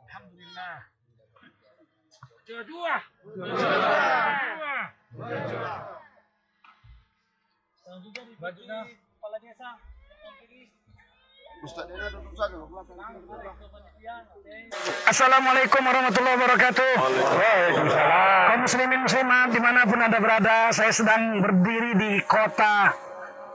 Alhamdulillah. 0.05 0.75
Bajunya 7.95 8.79
kepala 8.91 9.37
desa 9.39 9.69
yang 10.19 10.35
kiri. 10.43 10.61
Assalamualaikum 15.07 15.81
warahmatullahi 15.81 16.35
wabarakatuh. 16.35 16.91
Kaum 18.51 18.59
muslimin 18.67 18.99
muslimat 18.99 19.47
di 19.55 19.59
mana 19.63 19.87
pun 19.87 19.99
anda 20.03 20.19
berada, 20.19 20.75
saya 20.75 20.91
sedang 20.91 21.39
berdiri 21.39 21.95
di 21.95 22.11
kota 22.27 22.91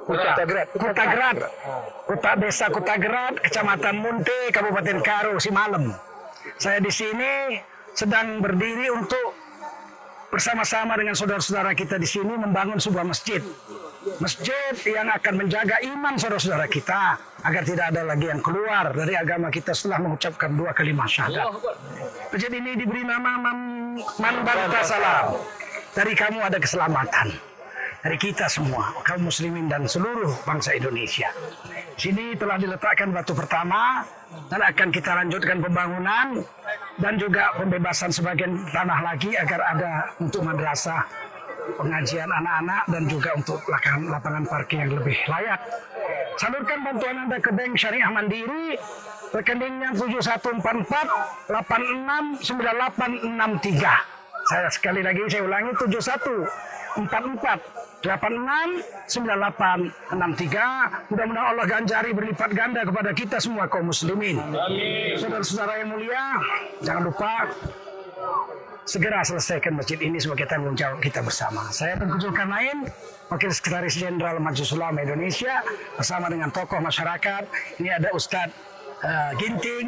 Kutagrad, 0.01 0.69
Kutagrad, 0.75 1.39
kota 2.09 2.31
desa 2.41 2.67
Kutagrad, 2.73 3.37
kecamatan 3.45 4.01
Munte, 4.01 4.49
Kabupaten 4.51 4.99
Karo, 5.05 5.37
Simalem. 5.37 5.93
Saya 6.57 6.81
di 6.81 6.91
sini 6.91 7.61
sedang 7.93 8.41
berdiri 8.41 8.89
untuk 8.91 9.37
bersama-sama 10.33 10.97
dengan 10.97 11.13
saudara-saudara 11.13 11.77
kita 11.77 12.01
di 12.01 12.09
sini 12.09 12.33
membangun 12.33 12.81
sebuah 12.81 13.05
masjid. 13.05 13.45
Masjid 14.01 14.73
yang 14.89 15.13
akan 15.13 15.45
menjaga 15.45 15.77
iman 15.85 16.17
saudara-saudara 16.17 16.65
kita 16.73 17.21
agar 17.45 17.63
tidak 17.69 17.93
ada 17.93 18.09
lagi 18.09 18.33
yang 18.33 18.41
keluar 18.41 18.97
dari 18.97 19.13
agama 19.13 19.53
kita 19.53 19.77
setelah 19.77 20.01
mengucapkan 20.01 20.57
dua 20.57 20.73
kalimat 20.73 21.05
syahadat. 21.05 21.53
Masjid 22.33 22.49
ini 22.49 22.81
diberi 22.81 23.05
nama 23.05 23.37
Man- 23.37 24.01
Manbanta 24.17 24.81
Salam. 24.81 25.37
Dari 25.93 26.17
kamu 26.17 26.41
ada 26.41 26.57
keselamatan. 26.57 27.37
Dari 28.01 28.17
kita 28.17 28.49
semua, 28.49 28.97
kaum 29.05 29.29
muslimin 29.29 29.69
dan 29.69 29.85
seluruh 29.85 30.33
bangsa 30.49 30.73
Indonesia. 30.73 31.29
Sini 32.01 32.33
telah 32.33 32.57
diletakkan 32.57 33.13
batu 33.13 33.37
pertama 33.37 34.01
dan 34.49 34.65
akan 34.65 34.89
kita 34.89 35.13
lanjutkan 35.13 35.61
pembangunan 35.61 36.41
dan 36.97 37.21
juga 37.21 37.53
pembebasan 37.61 38.09
sebagian 38.09 38.65
tanah 38.73 39.05
lagi 39.05 39.37
agar 39.37 39.61
ada 39.77 39.93
untuk 40.17 40.41
madrasah 40.49 41.05
pengajian 41.77 42.31
anak-anak 42.31 42.85
dan 42.89 43.03
juga 43.07 43.31
untuk 43.37 43.61
lapangan, 43.69 44.11
lapangan 44.11 44.45
parkir 44.47 44.79
yang 44.83 44.93
lebih 44.95 45.17
layak. 45.29 45.61
Salurkan 46.41 46.85
bantuan 46.87 47.19
Anda 47.29 47.37
ke 47.37 47.53
Bank 47.53 47.77
Syariah 47.77 48.11
Mandiri, 48.11 48.79
rekeningnya 49.35 49.91
7144 49.95 51.53
869863. 51.53 54.49
Saya 54.49 54.73
sekali 54.73 55.05
lagi 55.05 55.21
saya 55.29 55.45
ulangi 55.47 55.73
71 55.77 56.49
44 56.97 57.61
86 58.03 58.83
98 59.07 60.17
63 60.17 61.13
mudah-mudahan 61.13 61.47
Allah 61.53 61.67
ganjari 61.69 62.17
berlipat 62.17 62.51
ganda 62.57 62.81
kepada 62.83 63.13
kita 63.13 63.37
semua 63.39 63.69
kaum 63.69 63.93
muslimin. 63.93 64.41
Saudara-saudara 65.21 65.85
yang 65.85 65.93
mulia, 65.93 66.41
jangan 66.81 67.13
lupa 67.13 67.45
segera 68.85 69.23
selesaikan 69.23 69.77
masjid 69.77 69.99
ini 70.01 70.17
sebagai 70.17 70.49
tanggung 70.49 70.75
jawab 70.77 71.01
kita 71.05 71.21
bersama. 71.21 71.69
Saya 71.71 71.97
Tengku 72.01 72.19
Zulkarnain, 72.21 72.89
Wakil 73.29 73.53
Sekretaris 73.53 73.97
Jenderal 73.99 74.41
Majelis 74.41 74.73
Ulama 74.73 75.05
Indonesia, 75.05 75.63
bersama 75.95 76.33
dengan 76.33 76.49
tokoh 76.51 76.81
masyarakat. 76.81 77.43
Ini 77.79 77.91
ada 78.01 78.09
Ustadz 78.17 78.55
uh, 79.05 79.33
Ginting, 79.39 79.87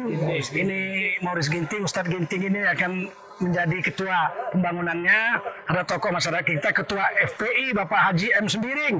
ini 0.55 0.79
Morris 1.25 1.49
Ginting. 1.49 1.83
Ustadz 1.83 2.11
Ginting 2.11 2.53
ini 2.53 2.61
akan 2.63 3.09
menjadi 3.41 3.77
ketua 3.81 4.31
pembangunannya. 4.53 5.21
Ada 5.73 5.81
tokoh 5.89 6.13
masyarakat 6.13 6.45
kita, 6.45 6.69
ketua 6.71 7.03
FPI 7.33 7.73
Bapak 7.75 7.99
Haji 8.13 8.27
M. 8.39 8.47
Sembiring. 8.47 8.97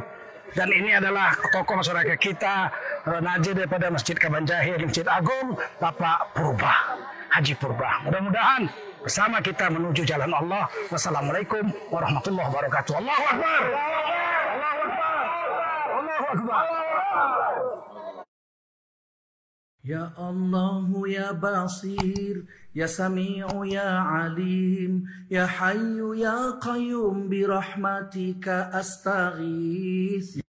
Dan 0.53 0.69
ini 0.69 0.93
adalah 0.93 1.33
tokoh 1.49 1.81
masyarakat 1.81 2.17
kita, 2.19 2.69
uh, 3.09 3.21
Najib 3.23 3.57
daripada 3.57 3.89
Masjid 3.89 4.13
Kaban 4.13 4.45
Jahir, 4.45 4.77
Masjid 4.77 5.07
Agung, 5.09 5.57
Bapak 5.81 6.35
Purba, 6.37 6.99
Haji 7.33 7.57
Purba. 7.57 8.05
Mudah-mudahan 8.05 8.69
bersama 9.02 9.40
kita 9.40 9.70
menuju 9.70 10.02
jalan 10.04 10.32
Allah. 10.34 10.68
Wassalamualaikum 10.92 11.64
warahmatullahi 11.92 12.48
wabarakatuh. 12.50 12.92
Allahu 12.98 13.24
Akbar. 13.32 13.62
Allahu 14.54 14.78
Akbar. 14.84 15.24
Allahu 15.98 16.24
Akbar. 16.34 16.64
يا 19.88 20.12
الله 20.20 21.08
يا 21.08 21.32
بصير 21.32 22.44
يا 22.76 22.86
سميع 22.86 23.48
يا 23.64 23.88
عليم 23.98 25.04
يا 25.30 25.46
حي 25.46 25.96
يا 26.20 26.60
قيوم 26.60 27.28
برحمتك 27.28 28.48
استغيث 28.48 30.44